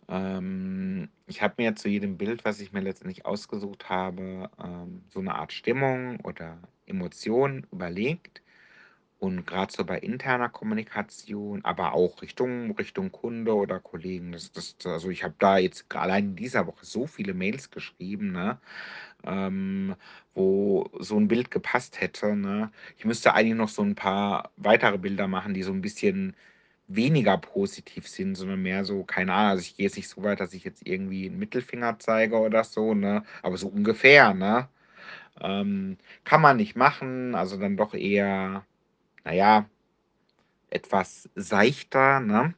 Ähm, 0.10 1.10
ich 1.28 1.42
habe 1.42 1.56
mir 1.58 1.76
zu 1.76 1.90
jedem 1.90 2.18
Bild, 2.18 2.46
was 2.46 2.60
ich 2.62 2.72
mir 2.74 2.82
letztendlich 2.82 3.26
ausgesucht 3.26 3.90
habe, 3.90 4.50
ähm, 4.64 5.04
so 5.10 5.20
eine 5.20 5.36
Art 5.36 5.54
Stimmung 5.54 6.20
oder 6.22 6.58
Emotion 6.86 7.66
überlegt. 7.72 8.42
Und 9.20 9.48
gerade 9.48 9.72
so 9.74 9.86
bei 9.86 10.00
interner 10.00 10.50
Kommunikation, 10.50 11.64
aber 11.66 11.94
auch 11.94 12.22
Richtung 12.22 12.72
Richtung 12.72 13.12
Kunde 13.12 13.56
oder 13.56 13.80
Kollegen, 13.80 14.34
das 14.34 14.52
das 14.52 14.76
also, 14.86 15.10
ich 15.10 15.24
habe 15.24 15.36
da 15.40 15.58
jetzt 15.60 15.86
allein 15.96 16.26
in 16.32 16.36
dieser 16.36 16.68
Woche 16.68 16.86
so 16.86 17.08
viele 17.08 17.34
Mails 17.34 17.72
geschrieben, 17.72 18.34
ne, 18.34 18.60
ähm, 19.24 19.96
wo 20.34 20.90
so 21.00 21.18
ein 21.18 21.28
Bild 21.28 21.52
gepasst 21.52 22.02
hätte, 22.02 22.36
ne? 22.36 22.72
Ich 22.98 23.06
müsste 23.06 23.34
eigentlich 23.34 23.56
noch 23.58 23.70
so 23.70 23.82
ein 23.84 23.96
paar 23.96 24.52
weitere 24.58 24.98
Bilder 24.98 25.28
machen, 25.28 25.54
die 25.54 25.64
so 25.64 25.72
ein 25.74 25.82
bisschen 25.82 26.36
weniger 26.88 27.38
positiv 27.38 28.08
sind, 28.08 28.36
sondern 28.36 28.62
mehr 28.64 28.86
so, 28.86 29.04
keine 29.04 29.34
Ahnung, 29.34 29.52
also, 29.52 29.62
ich 29.62 29.78
gehe 29.78 29.86
jetzt 29.86 29.98
nicht 29.98 30.10
so 30.10 30.24
weit, 30.24 30.40
dass 30.40 30.54
ich 30.54 30.64
jetzt 30.66 30.86
irgendwie 30.88 31.28
'n 31.28 31.38
Mittelfinger 31.40 32.00
zeige 32.00 32.38
oder 32.40 32.64
so, 32.64 32.94
ne, 32.94 33.24
aber 33.44 33.58
so 33.58 33.68
ungefähr, 33.70 34.34
ne? 34.34 34.70
Ähm, 35.42 35.98
kann 36.26 36.42
man 36.42 36.58
nicht 36.58 36.76
machen, 36.78 37.36
also, 37.36 37.58
dann 37.58 37.78
doch 37.78 37.94
eher, 37.96 38.66
na 39.26 39.34
ja, 39.34 39.70
etwas 40.72 41.30
seichter, 41.36 42.20
ne? 42.22 42.56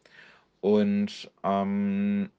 Und, 0.61 1.31
ähm 1.43 2.29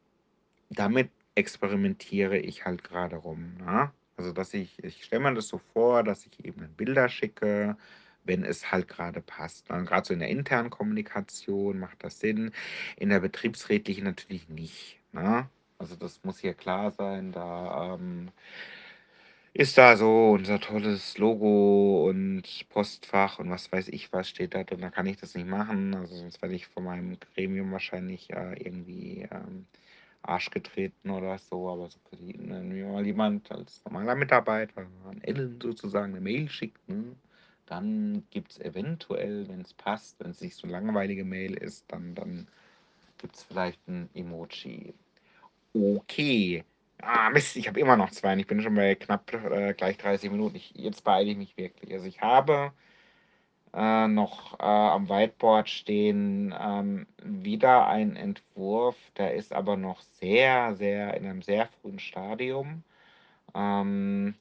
damit 0.70 1.10
experimentiere 1.36 2.38
ich 2.38 2.64
halt 2.66 2.84
gerade 2.84 3.16
rum, 3.16 3.54
ne? 3.58 3.92
Also, 4.18 4.32
dass 4.32 4.54
ich 4.54 4.82
ich 4.84 5.04
stelle 5.04 5.22
mir 5.24 5.34
das 5.34 5.48
so 5.48 5.58
vor, 5.74 6.02
dass 6.04 6.26
ich 6.26 6.44
eben 6.44 6.68
Bilder 6.76 7.08
schicke, 7.10 7.76
wenn 8.26 8.44
es 8.44 8.70
halt 8.72 8.88
gerade 8.88 9.20
passt, 9.22 9.70
ne? 9.70 9.84
Grad 9.84 10.06
so 10.06 10.14
in 10.14 10.20
der 10.20 10.28
internen 10.30 10.70
Kommunikation 10.70 11.78
macht 11.78 12.04
das 12.04 12.20
Sinn, 12.20 12.52
in 12.96 13.08
der 13.10 13.20
betriebsrätlichen 13.20 14.04
natürlich 14.04 14.48
nicht, 14.48 14.98
ne? 15.12 15.48
Also, 15.78 15.96
das 15.96 16.22
muss 16.24 16.38
hier 16.40 16.54
klar 16.54 16.90
sein, 16.92 17.32
da, 17.32 17.94
ähm 17.94 18.30
ist 19.54 19.78
da 19.78 19.96
so 19.96 20.32
unser 20.32 20.60
tolles 20.60 21.16
Logo 21.16 22.06
und 22.10 22.42
Postfach 22.68 23.38
und 23.38 23.48
was 23.50 23.72
weiß 23.72 23.88
ich 23.88 24.12
was 24.12 24.28
steht 24.28 24.54
da 24.54 24.64
drin, 24.64 24.80
da 24.82 24.90
kann 24.90 25.06
ich 25.06 25.16
das 25.16 25.34
nicht 25.34 25.46
machen. 25.48 25.94
Also, 25.94 26.14
sonst 26.16 26.42
werde 26.42 26.54
ich 26.54 26.66
von 26.66 26.84
meinem 26.84 27.16
Gremium 27.34 27.72
wahrscheinlich, 27.72 28.30
äh, 28.34 28.52
irgendwie, 28.62 29.26
ähm, 29.30 29.66
Arsch 30.22 30.50
getreten 30.50 31.10
oder 31.10 31.38
so, 31.38 31.70
aber 31.70 31.88
so 31.88 31.98
wenn 32.12 32.68
mir 32.68 32.86
mal 32.88 33.06
jemand 33.06 33.50
als 33.52 33.82
normaler 33.84 34.16
Mitarbeiter 34.16 34.86
an 35.08 35.20
Ellen 35.22 35.58
sozusagen 35.62 36.12
'ne 36.14 36.20
Mail 36.20 36.50
schickt, 36.50 36.86
ne, 36.88 37.16
dann 37.66 38.24
gibt's 38.30 38.58
eventuell, 38.60 39.48
wenn's 39.48 39.74
passt, 39.74 40.20
wenn's 40.20 40.40
nicht 40.40 40.56
so 40.56 40.66
langweilige 40.68 41.24
Mail 41.24 41.54
ist, 41.54 41.84
dann 41.92 42.14
dann 42.14 42.48
gibt's 43.18 43.44
vielleicht 43.44 43.80
'n 43.88 44.08
Emoji. 44.14 44.94
Okay. 45.74 46.64
Ah, 47.02 47.30
Mist, 47.30 47.56
ich 47.56 47.68
habe 47.68 47.80
immer 47.80 47.96
noch 47.96 48.10
2 48.10 48.32
und 48.34 48.40
ich 48.40 48.46
bin 48.46 48.62
schon 48.62 48.74
bei 48.74 48.94
knapp, 48.96 49.32
äh, 49.34 49.74
gleich 49.74 49.98
30 49.98 50.30
Minuten. 50.30 50.56
Ich 50.56 50.72
jetzt 50.76 51.04
beeile 51.04 51.30
ich 51.32 51.36
mich 51.38 51.56
wirklich. 51.58 51.92
Also, 51.94 52.06
ich 52.06 52.20
habe, 52.22 52.72
äh, 53.74 54.08
noch, 54.08 54.58
äh, 54.60 54.62
am 54.64 55.08
Whiteboard 55.08 55.68
stehen, 55.68 56.54
ähm, 56.58 57.06
wieder 57.22 57.86
ein 57.88 58.16
Entwurf, 58.16 58.96
der 59.16 59.34
ist 59.34 59.52
aber 59.52 59.76
noch 59.76 60.00
sehr, 60.00 60.74
sehr 60.76 61.14
in 61.16 61.26
einem 61.26 61.42
sehr 61.42 61.66
frühen 61.66 61.98
Stadium. 61.98 62.82
Ähm, 63.54 64.36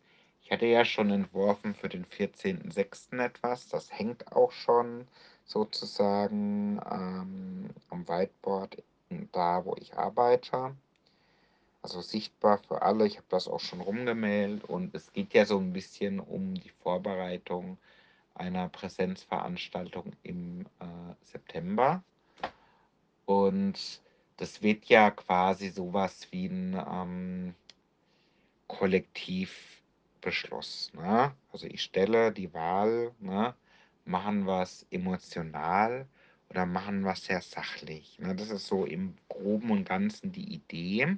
ich 0.46 0.52
hatte 0.52 0.68
ja 0.68 0.86
schon 0.86 1.10
entworfen 1.10 1.74
für 1.74 1.90
den 1.90 2.06
14.06. 2.06 3.20
etwas. 3.20 3.68
Das 3.68 3.92
hängt 3.92 4.32
auch 4.32 4.52
schon 4.52 5.08
sozusagen, 5.44 6.80
ähm, 6.92 7.70
am 7.90 8.08
Whiteboard, 8.08 8.84
da, 9.32 9.66
wo 9.66 9.76
ich 9.80 9.96
arbeite. 9.98 10.76
Also, 11.82 12.02
sichtbar 12.02 12.60
für 12.60 12.84
alle. 12.84 13.08
Ich 13.08 13.18
habe 13.18 13.26
das 13.30 13.48
auch 13.48 13.60
schon 13.60 13.82
rumgemailt 13.82 14.64
und 14.66 14.94
es 14.94 15.12
geht 15.14 15.34
ja 15.34 15.46
so 15.46 15.58
ein 15.58 15.74
bisschen 15.74 16.20
um 16.20 16.54
die 16.54 16.70
Vorbereitung 16.84 17.80
einer 18.36 18.70
Präsenzveranstaltung 18.70 20.14
im, 20.22 20.62
äh, 20.80 20.86
September. 21.24 22.04
Und 23.26 24.02
das 24.38 24.62
wird 24.62 24.86
ja 24.86 25.10
quasi 25.10 25.70
sowas 25.70 26.28
wie 26.32 26.46
'n, 26.48 26.76
ähm, 26.88 27.56
Kollektivbeschluss, 30.26 30.92
ne? 30.94 31.34
Also, 31.52 31.68
ich 31.68 31.82
stelle 31.84 32.32
die 32.32 32.54
Wahl, 32.54 33.14
ne, 33.20 33.56
machen 34.06 34.46
wir's 34.48 34.86
emotional 34.92 36.08
oder 36.50 36.66
machen 36.66 37.04
wir's 37.04 37.26
sehr 37.26 37.42
sachlich, 37.42 38.18
ne? 38.20 38.36
Das 38.36 38.50
ist 38.50 38.68
so 38.68 38.86
im 38.86 39.16
Groben 39.30 39.72
und 39.72 39.86
Ganzen 39.86 40.32
die 40.32 40.54
Idee. 40.54 41.18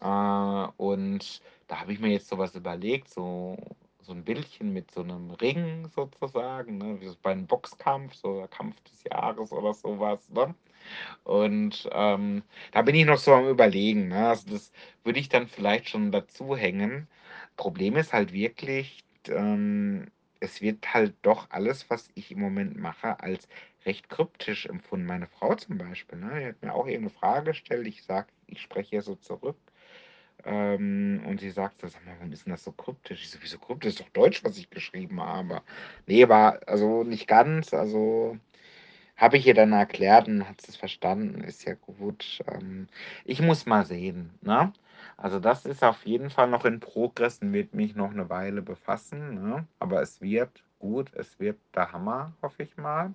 Äh, 0.00 0.06
und 0.78 1.42
da 1.68 1.80
habe 1.80 1.92
ich 1.92 2.00
mir 2.00 2.10
jetzt 2.10 2.28
so 2.28 2.38
was 2.38 2.54
überlegt, 2.56 3.08
so 3.10 3.56
so 4.02 4.12
'n 4.12 4.24
Bildchen 4.24 4.72
mit 4.72 4.90
so 4.92 5.02
'nem 5.04 5.30
Ring 5.32 5.88
sozusagen, 5.94 6.78
ne, 6.78 7.00
wie 7.00 7.08
so 7.08 7.16
bei 7.22 7.34
'nem 7.34 7.46
Boxkampf, 7.46 8.14
so 8.14 8.46
Kampf 8.50 8.80
des 8.82 9.04
Jahres 9.04 9.52
oder 9.52 9.74
so 9.74 10.00
was, 10.00 10.28
ne? 10.30 10.54
Und, 11.24 11.88
ähm, 11.92 12.42
da 12.72 12.82
bin 12.82 12.94
ich 12.96 13.04
noch 13.06 13.18
so 13.18 13.32
am 13.34 13.48
Überlegen, 13.48 14.08
ne? 14.08 14.28
Also, 14.30 14.50
das 14.50 14.72
würde 15.04 15.20
ich 15.20 15.28
dann 15.28 15.48
vielleicht 15.48 15.88
schon 15.90 16.12
dazu 16.12 16.56
hängen. 16.56 17.08
Problem 17.60 17.96
ist 17.96 18.14
halt 18.14 18.32
wirklich, 18.32 19.04
ähm, 19.28 20.06
es 20.40 20.62
wird 20.62 20.94
halt 20.94 21.14
doch 21.20 21.46
alles, 21.50 21.90
was 21.90 22.08
ich 22.14 22.30
im 22.32 22.40
Moment 22.40 22.78
mache, 22.78 23.20
als 23.20 23.46
recht 23.84 24.08
kryptisch 24.08 24.64
empfunden. 24.64 25.04
Meine 25.04 25.26
Frau 25.26 25.54
zum 25.56 25.76
Beispiel, 25.76 26.18
ne, 26.18 26.40
die 26.40 26.46
hat 26.46 26.62
mir 26.62 26.72
auch 26.74 26.86
irgend 26.86 27.04
'ne 27.04 27.10
Frage 27.10 27.50
gestellt. 27.50 27.86
Ich 27.86 28.02
sage 28.04 28.28
ich 28.46 28.62
spreche 28.62 28.96
ihr 28.96 29.02
so 29.02 29.14
zurück, 29.14 29.58
ähm, 30.44 31.22
und 31.26 31.40
sie 31.40 31.50
sagt 31.50 31.80
so: 31.82 31.88
„Sag 31.88 32.04
mal, 32.06 32.16
warum 32.18 32.32
ist 32.32 32.46
'n 32.46 32.50
das 32.50 32.64
so 32.64 32.72
kryptisch?“ 32.72 33.22
Ich 33.22 33.30
so: 33.30 33.38
„Wieso 33.42 33.58
kryptisch? 33.58 33.90
Ist 33.94 34.00
doch 34.00 34.10
Deutsch, 34.10 34.44
was 34.44 34.58
ich 34.58 34.70
geschrieben 34.70 35.20
habe.“ 35.22 35.62
Ne, 36.06 36.28
war 36.28 36.60
also 36.68 37.04
nicht 37.04 37.28
ganz. 37.28 37.74
Also, 37.74 38.38
habe 39.16 39.36
ich 39.38 39.46
ihr 39.46 39.54
dann 39.54 39.72
erklärt 39.72 40.28
und 40.28 40.48
hat 40.48 40.60
sie's 40.62 40.76
verstanden, 40.76 41.42
ist 41.44 41.64
ja 41.66 41.74
gut. 41.74 42.40
Ähm, 42.52 42.88
ich 43.24 43.40
muss 43.42 43.66
mal 43.66 43.86
sehen, 43.86 44.32
ne? 44.42 44.72
Also, 45.22 45.38
das 45.38 45.66
ist 45.66 45.84
auf 45.84 46.06
jeden 46.06 46.30
Fall 46.30 46.48
noch 46.48 46.64
in 46.64 46.80
Progress 46.80 47.40
und 47.42 47.52
wird 47.52 47.74
mich 47.74 47.94
noch 47.94 48.10
'ne 48.12 48.30
Weile 48.30 48.62
befassen, 48.62 49.34
ne? 49.34 49.66
Aber 49.78 50.00
es 50.00 50.22
wird 50.22 50.64
gut, 50.78 51.12
es 51.14 51.38
wird 51.38 51.58
der 51.74 51.92
Hammer, 51.92 52.32
hoffe 52.40 52.62
ich 52.62 52.74
mal. 52.78 53.12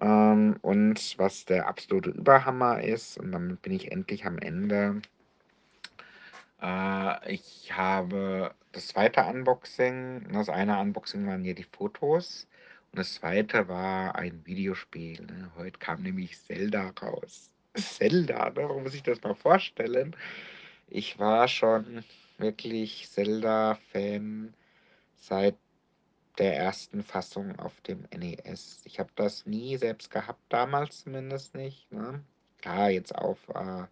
Ähm, 0.00 0.56
und 0.62 1.14
was 1.18 1.44
der 1.46 1.68
absolute 1.68 2.10
Überhammer 2.10 2.82
ist, 2.82 3.18
und 3.18 3.32
damit 3.32 3.62
bin 3.62 3.72
ich 3.74 3.92
endlich 3.92 4.26
am 4.26 4.38
Ende 4.38 5.02
äh, 6.62 7.32
ich 7.32 7.72
habe 7.76 8.54
das 8.72 8.88
2. 8.88 9.28
Unboxing 9.28 10.22
ne, 10.24 10.28
das 10.32 10.48
eine 10.48 10.78
Unboxing 10.80 11.26
waren 11.26 11.44
ja 11.44 11.52
die 11.54 11.64
Fotos 11.64 12.46
und 12.92 12.98
das 12.98 13.14
2. 13.14 13.68
war 13.68 14.14
ein 14.16 14.42
Videospiel, 14.46 15.22
ne? 15.22 15.50
Heute 15.56 15.78
kam 15.78 16.02
nämlich 16.02 16.38
Zelda 16.40 16.92
raus. 17.02 17.50
Zelda, 17.76 18.50
ne? 18.50 18.66
Man 18.68 18.82
muss 18.82 18.92
sich 18.92 19.02
das 19.02 19.22
mal 19.22 19.34
vorstellen. 19.34 20.14
Ich 20.88 21.18
war 21.18 21.48
schon 21.48 22.04
wirklich 22.38 23.08
Zelda-Fan 23.10 24.54
seit 25.16 25.56
der 26.38 26.56
ersten 26.56 27.02
Fassung 27.02 27.58
auf 27.58 27.80
dem 27.82 28.06
NES. 28.10 28.82
Ich 28.84 28.98
habe 28.98 29.10
das 29.14 29.46
nie 29.46 29.76
selbst 29.76 30.10
gehabt, 30.10 30.40
damals 30.48 31.02
zumindest 31.02 31.54
nicht, 31.54 31.90
ne? 31.92 32.24
Klar, 32.60 32.90
jetzt 32.90 33.14
auf, 33.14 33.38
äh 33.54 33.86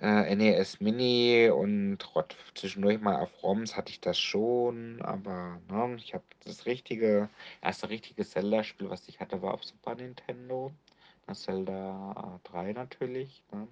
äh, 0.00 0.34
NES 0.34 0.80
Mini 0.80 1.50
und 1.50 1.98
rot 2.14 2.36
zwischendurch 2.54 3.00
mal 3.00 3.16
auf 3.16 3.42
ROMs 3.42 3.76
hatte 3.76 3.90
ich 3.90 4.00
das 4.00 4.18
schon, 4.18 5.00
aber, 5.02 5.60
ne, 5.68 5.96
ich 5.96 6.14
habe 6.14 6.24
das 6.44 6.66
richtige 6.66 7.28
1. 7.60 7.88
richtige 7.88 8.24
Zelda-Spiel, 8.26 8.90
was 8.90 9.08
ich 9.08 9.20
hatte, 9.20 9.40
war 9.42 9.54
auf 9.54 9.64
Super 9.64 9.94
Nintendo, 9.94 10.72
Zelda 11.32 12.40
3 12.44 12.72
natürlich, 12.72 13.42
ne? 13.52 13.68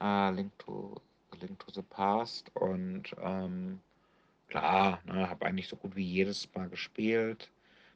Äh, 0.00 0.30
Link 0.32 0.58
to 0.58 0.94
Link 1.40 1.58
to 1.60 1.72
the 1.72 1.82
Past 1.82 2.50
und, 2.54 3.14
ähm, 3.20 3.80
klar, 4.48 5.00
ne, 5.06 5.28
habe 5.30 5.46
eigentlich 5.46 5.68
so 5.68 5.76
gut 5.76 5.96
wie 5.96 6.04
jedes 6.04 6.52
Mal 6.54 6.68
gespielt. 6.70 7.50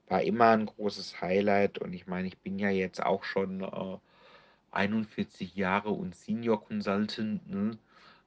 War 0.08 0.22
immer 0.22 0.52
'n 0.54 0.66
großes 0.66 1.20
Highlight 1.22 1.78
und 1.78 1.92
ich 1.94 2.06
meine, 2.08 2.28
ich 2.28 2.38
bin 2.38 2.58
ja 2.58 2.70
jetzt 2.70 3.02
auch 3.04 3.24
schon, 3.24 3.62
äh, 3.62 3.98
41 4.72 5.56
Jahre 5.56 5.90
und 5.90 6.14
Senior 6.16 6.64
Consultant, 6.64 7.48
ne? 7.50 7.78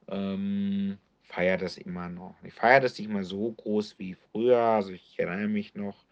Ähm, 0.08 0.98
feiere 1.22 1.58
das 1.58 1.78
immer 1.78 2.08
noch. 2.10 2.36
Ich 2.44 2.54
feiere 2.54 2.80
das 2.80 2.98
nicht 2.98 3.10
mehr 3.10 3.24
so 3.24 3.52
groß 3.52 3.98
wie 4.00 4.14
früher. 4.16 4.58
Also, 4.58 4.92
ich 4.92 5.18
erinnere 5.18 5.48
mich 5.48 5.74
noch, 5.76 6.04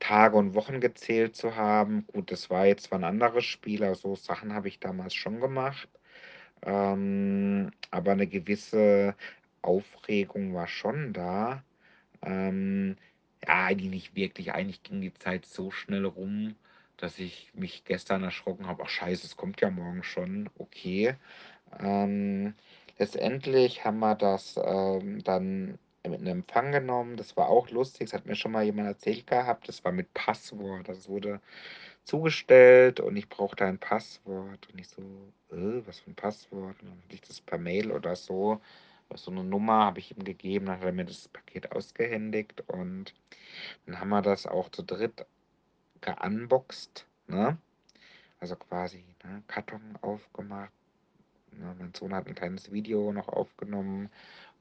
Tage 0.00 0.36
und 0.38 0.54
Wochen 0.54 0.80
gezählt 0.80 1.36
zu 1.36 1.56
haben. 1.56 2.06
Gut, 2.08 2.32
das 2.32 2.50
war 2.50 2.66
jetzt 2.66 2.84
zwar 2.86 2.98
'n 3.00 3.04
anderes 3.04 3.44
Spiel, 3.46 3.84
aber 3.84 3.94
so 3.96 4.16
Sachen 4.16 4.54
habe 4.54 4.68
ich 4.68 4.80
damals 4.80 5.14
schon 5.14 5.40
gemacht. 5.40 5.88
Ähm, 6.64 7.70
aber 7.90 8.14
'ne 8.16 8.26
gewisse 8.26 9.14
Aufregung 9.62 10.54
war 10.54 10.66
schon 10.68 11.12
da. 11.12 11.64
Ähm, 12.22 12.96
ja, 13.46 13.66
eigentlich 13.66 13.90
nicht 13.90 14.16
wirklich. 14.16 14.52
Eigentlich 14.54 14.82
ging 14.82 15.00
die 15.02 15.14
Zeit 15.14 15.46
so 15.46 15.70
schnell 15.70 16.04
rum, 16.06 16.56
dass 16.98 17.18
ich 17.18 17.52
mich 17.54 17.84
gestern 17.84 18.24
erschrocken 18.24 18.66
habe: 18.68 18.82
„Ach 18.84 18.88
Scheiße, 18.90 19.26
es 19.26 19.36
kommt 19.36 19.60
ja 19.62 19.70
morgen 19.70 20.02
schon, 20.04 20.50
okay.“ 20.58 21.16
Ähm, 21.80 22.54
letztendlich 22.98 23.84
haben 23.84 23.98
wir 24.00 24.14
das, 24.14 24.58
ähm, 24.62 25.22
dann 25.24 25.78
in 26.02 26.26
Empfang 26.26 26.72
genommen. 26.72 27.16
Das 27.16 27.36
war 27.36 27.48
auch 27.48 27.70
lustig. 27.70 28.10
Das 28.10 28.14
hat 28.20 28.26
mir 28.26 28.36
schon 28.36 28.52
mal 28.52 28.64
jemand 28.64 28.88
erzählt 28.88 29.26
gehabt. 29.26 29.68
Das 29.68 29.84
war 29.84 29.92
mit 29.92 30.12
Passwort. 30.14 30.88
Das 30.88 31.08
wurde 31.08 31.40
zugestellt 32.10 33.00
und 33.00 33.16
ich 33.16 33.28
brauchte 33.28 33.64
ein 33.66 33.78
Passwort 33.78 34.68
und 34.72 34.80
ich 34.80 34.88
so: 34.88 35.02
„Äh, 35.52 35.86
was 35.86 36.00
für 36.00 36.10
'n 36.10 36.16
Passwort?“ 36.16 36.82
Und 36.82 36.88
dann 36.90 36.98
hatte 37.04 37.14
ich 37.14 37.20
das 37.22 37.40
per 37.42 37.58
Mail 37.58 37.92
oder 37.92 38.16
so 38.16 38.60
so 39.16 39.30
'ne 39.32 39.44
Nummer 39.44 39.84
habe 39.86 40.00
ich 40.00 40.16
ihm 40.16 40.24
gegeben, 40.24 40.66
dann 40.66 40.78
hat 40.80 40.84
er 40.86 40.92
mir 40.92 41.04
das 41.06 41.28
Paket 41.28 41.72
ausgehändigt 41.72 42.62
und 42.68 43.14
dann 43.86 44.00
haben 44.00 44.10
wir 44.10 44.22
das 44.22 44.46
auch 44.46 44.70
zu 44.70 44.82
dritt 44.84 45.26
geunboxt, 46.02 47.06
ne? 47.28 47.58
Also, 48.40 48.56
quasi, 48.56 49.04
ne, 49.24 49.42
Karton 49.48 49.98
aufgemacht, 50.02 50.72
ne? 51.52 51.74
Mein 51.78 51.94
Sohn 51.94 52.14
hat 52.14 52.26
'n 52.28 52.34
kleines 52.36 52.72
Video 52.72 53.12
noch 53.12 53.28
aufgenommen 53.28 54.10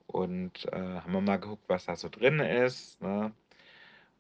und, 0.08 0.66
äh, 0.74 0.78
haben 1.02 1.14
wir 1.14 1.22
mal 1.22 1.40
geguckt, 1.40 1.66
was 1.70 1.86
da 1.88 1.96
so 1.98 2.10
drin 2.10 2.40
ist, 2.42 3.02
ne? 3.02 3.34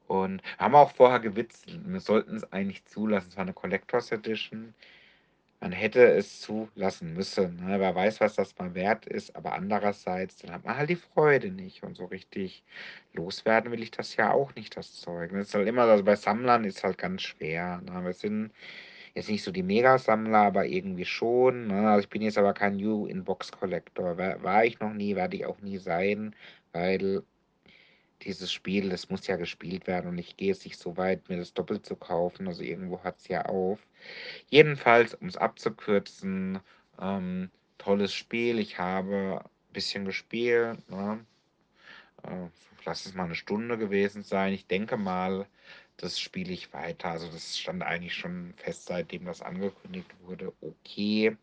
Und 0.09 0.41
haben 0.57 0.73
auch 0.73 0.91
vorher 0.91 1.19
gewitzelt. 1.19 1.79
Wir 1.85 1.99
sollten's 1.99 2.43
eigentlich 2.51 2.83
zulassen. 2.85 3.27
Es 3.29 3.37
war 3.37 3.45
'ne 3.45 3.53
Collectors 3.53 4.11
Edition. 4.11 4.73
Man 5.61 5.71
hätte 5.73 6.01
es 6.13 6.41
zulassen 6.41 7.13
müssen, 7.13 7.57
ne? 7.65 7.79
Wer 7.79 7.95
weiß, 7.95 8.21
was 8.21 8.35
das 8.35 8.57
mal 8.59 8.75
wert 8.75 9.05
ist, 9.07 9.35
aber 9.35 9.53
andererseits, 9.53 10.37
dann 10.39 10.51
hat 10.53 10.65
man 10.65 10.77
halt 10.77 10.89
die 10.91 10.95
Freude 10.97 11.51
nicht 11.51 11.83
und 11.83 11.95
so 11.97 12.05
richtig 12.05 12.63
loswerden 13.13 13.71
will 13.71 13.83
ich 13.83 13.91
das 13.91 14.15
ja 14.17 14.31
auch 14.33 14.55
nicht, 14.55 14.77
das 14.77 14.95
Zeug, 15.01 15.31
ne? 15.33 15.41
Ist 15.41 15.55
halt 15.55 15.67
immer 15.67 15.83
also, 15.83 16.03
bei 16.05 16.15
Sammlern 16.17 16.65
ist 16.65 16.83
halt 16.83 16.97
ganz 16.99 17.23
schwer, 17.23 17.81
ne? 17.83 18.03
Wir 18.05 18.13
sind 18.13 18.51
jetzt 19.15 19.29
nicht 19.29 19.43
so 19.43 19.51
die 19.51 19.63
Megasammler, 19.63 20.39
aber 20.39 20.65
irgendwie 20.67 21.05
schon, 21.05 21.67
ne? 21.67 21.89
Also, 21.89 22.01
ich 22.05 22.09
bin 22.09 22.21
jetzt 22.23 22.37
aber 22.39 22.53
kein 22.53 22.77
New-in-Box-Collector. 22.77 24.17
Wa 24.17 24.43
war 24.43 24.65
ich 24.65 24.79
noch 24.81 24.93
nie, 24.93 25.15
werde 25.15 25.37
ich 25.37 25.45
auch 25.47 25.61
nie 25.61 25.77
sein, 25.79 26.35
weil 26.73 27.23
dieses 28.23 28.51
Spiel, 28.53 28.89
das 28.89 29.09
muss 29.09 29.27
ja 29.27 29.35
gespielt 29.37 29.87
werden 29.87 30.07
und 30.09 30.17
ich 30.17 30.37
gehe 30.37 30.49
jetzt 30.49 30.65
nicht 30.65 30.79
so 30.79 30.97
weit, 30.97 31.29
mir 31.29 31.37
das 31.37 31.53
doppelt 31.53 31.85
zu 31.85 31.95
kaufen. 31.95 32.47
Also, 32.47 32.63
irgendwo 32.63 33.03
hört's 33.03 33.27
ja 33.27 33.45
auf. 33.45 33.79
Jedenfalls, 34.49 35.15
um's 35.15 35.37
abzukürzen, 35.37 36.59
ähm, 37.01 37.51
tolles 37.79 38.13
Spiel. 38.13 38.59
Ich 38.59 38.79
habe 38.79 39.43
bisschen 39.73 40.05
gespielt, 40.05 40.89
ne? 40.89 41.25
Äh, 42.23 42.47
lass 42.85 43.05
es 43.07 43.13
mal 43.15 43.27
'ne 43.27 43.35
Stunde 43.35 43.77
gewesen 43.77 44.23
sein. 44.23 44.53
Ich 44.53 44.67
denke 44.67 44.97
mal, 44.97 45.47
das 45.97 46.19
spiele 46.19 46.53
ich 46.53 46.73
weiter. 46.73 47.09
Also, 47.11 47.27
das 47.31 47.57
stand 47.59 47.83
eigentlich 47.83 48.15
schon 48.15 48.53
fest, 48.57 48.85
seitdem 48.87 49.25
das 49.25 49.41
angekündigt 49.43 50.11
wurde, 50.23 50.53
okay. 50.61 51.37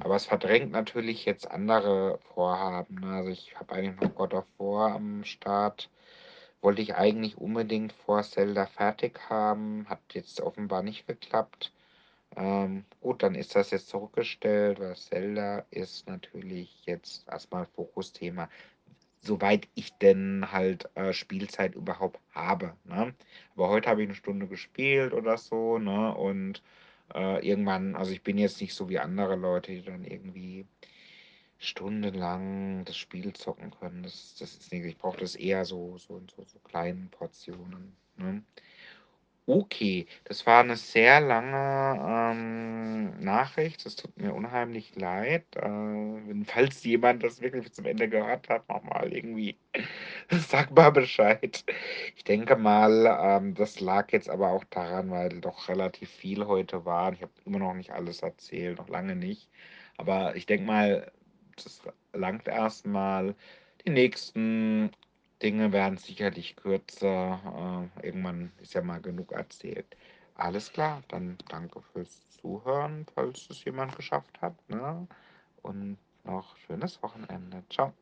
Aber 0.00 0.16
es 0.16 0.26
verdrängt 0.26 0.72
natürlich 0.72 1.24
jetzt 1.26 1.50
andere 1.50 2.18
Vorhaben, 2.34 2.96
ne? 3.00 3.08
Also, 3.16 3.30
ich 3.30 3.56
habe 3.58 3.74
eigentlich 3.74 4.00
noch 4.00 4.14
God 4.16 4.34
of 4.34 4.46
War 4.58 4.94
am 4.96 5.24
Start. 5.24 5.90
Wollte 6.66 6.82
ich 6.82 6.96
eigentlich 6.96 7.38
unbedingt 7.38 7.92
vor 7.92 8.24
Zelda 8.24 8.66
fertig 8.66 9.20
haben, 9.30 9.86
hat 9.88 10.00
jetzt 10.14 10.40
offenbar 10.40 10.82
nicht 10.82 11.06
geklappt. 11.06 11.72
Ähm, 12.36 12.84
gut, 13.00 13.22
dann 13.22 13.36
ist 13.36 13.54
das 13.56 13.70
jetzt 13.70 13.88
zurückgestellt, 13.88 14.80
weil 14.80 14.96
Zelda 14.96 15.64
ist 15.70 16.08
natürlich 16.08 16.84
jetzt 16.86 17.28
erst 17.28 17.52
mal 17.52 17.66
Fokusthema, 17.66 18.48
soweit 19.22 19.68
ich 19.76 19.92
denn 19.98 20.52
halt, 20.52 20.90
äh, 20.96 21.12
Spielzeit 21.12 21.74
überhaupt 21.76 22.20
habe, 22.34 22.74
ne? 22.84 23.14
Aber 23.54 23.68
heute 23.70 23.90
habe 23.90 24.02
ich 24.02 24.08
'ne 24.08 24.14
Stunde 24.16 24.48
gespielt 24.48 25.12
oder 25.14 25.38
so, 25.38 25.78
ne? 25.78 26.14
Und, 26.16 26.62
äh, 27.14 27.46
irgendwann 27.48 27.96
also, 27.96 28.12
ich 28.12 28.22
bin 28.24 28.38
jetzt 28.38 28.60
nicht 28.60 28.74
so 28.74 28.88
wie 28.90 28.98
andere 29.00 29.36
Leute, 29.36 29.72
die 29.72 29.82
dann 29.84 30.04
irgendwie 30.04 30.66
stundenlang 31.58 32.84
das 32.84 32.96
Spiel 32.96 33.32
zocken 33.34 33.70
können. 33.70 34.02
Das 34.02 34.36
das 34.38 34.54
ist 34.56 34.72
nix. 34.72 34.86
Ich 34.86 34.98
brauche 34.98 35.18
das 35.18 35.34
eher 35.36 35.64
so 35.64 35.98
so 35.98 36.18
in 36.18 36.28
so 36.28 36.44
so 36.44 36.58
kleinen 36.60 37.10
Portionen, 37.10 37.96
ne? 38.16 38.42
Okay, 39.48 40.06
das 40.24 40.44
war 40.44 40.64
'ne 40.64 40.74
sehr 40.76 41.20
lange, 41.20 41.96
ähm, 42.32 43.20
Nachricht. 43.20 43.86
Es 43.86 43.94
tut 43.94 44.16
mir 44.16 44.34
unheimlich 44.34 44.96
leid, 44.96 45.44
äh, 45.54 46.44
falls 46.44 46.82
jemand 46.82 47.22
das 47.22 47.40
wirklich 47.40 47.62
bis 47.62 47.72
zum 47.74 47.86
Ende 47.86 48.08
gehört 48.08 48.48
hat, 48.48 48.68
noch 48.68 48.82
mal 48.82 49.12
irgendwie 49.12 49.56
sag 50.30 50.72
mal 50.72 50.90
Bescheid. 50.90 51.64
Ich 52.16 52.24
denke 52.24 52.56
mal, 52.56 53.06
ähm, 53.20 53.54
das 53.54 53.78
lag 53.80 54.10
jetzt 54.12 54.28
aber 54.30 54.50
auch 54.50 54.64
daran, 54.64 55.10
weil 55.12 55.40
doch 55.40 55.68
relativ 55.68 56.10
viel 56.10 56.46
heute 56.46 56.84
war. 56.84 57.12
Ich 57.12 57.22
habe 57.22 57.32
immer 57.44 57.60
noch 57.60 57.74
nicht 57.74 57.92
alles 57.92 58.22
erzählt, 58.22 58.78
noch 58.78 58.88
lange 58.88 59.14
nicht. 59.16 59.48
Aber 59.96 60.34
ich 60.36 60.46
denke 60.46 60.66
mal, 60.66 61.12
das 61.56 61.82
langt 62.12 62.48
erst 62.48 62.86
mal. 62.86 63.34
Die 63.84 63.90
nächsten 63.90 64.90
Dinge 65.42 65.72
werden 65.72 65.98
sicherlich 65.98 66.56
kürzer. 66.56 67.90
Äh, 68.00 68.06
irgendwann 68.06 68.52
ist 68.60 68.74
ja 68.74 68.82
mal 68.82 69.00
genug 69.00 69.32
erzählt. 69.32 69.96
Alles 70.34 70.72
klar, 70.72 71.02
dann 71.08 71.38
danke 71.48 71.80
fürs 71.80 72.28
Zuhören, 72.28 73.06
falls 73.14 73.48
es 73.50 73.64
jemand 73.64 73.96
geschafft 73.96 74.40
hat, 74.42 74.54
ne? 74.68 75.06
Und 75.62 75.98
noch 76.24 76.56
schönes 76.58 77.02
Wochenende. 77.02 77.64
Ciao. 77.70 77.92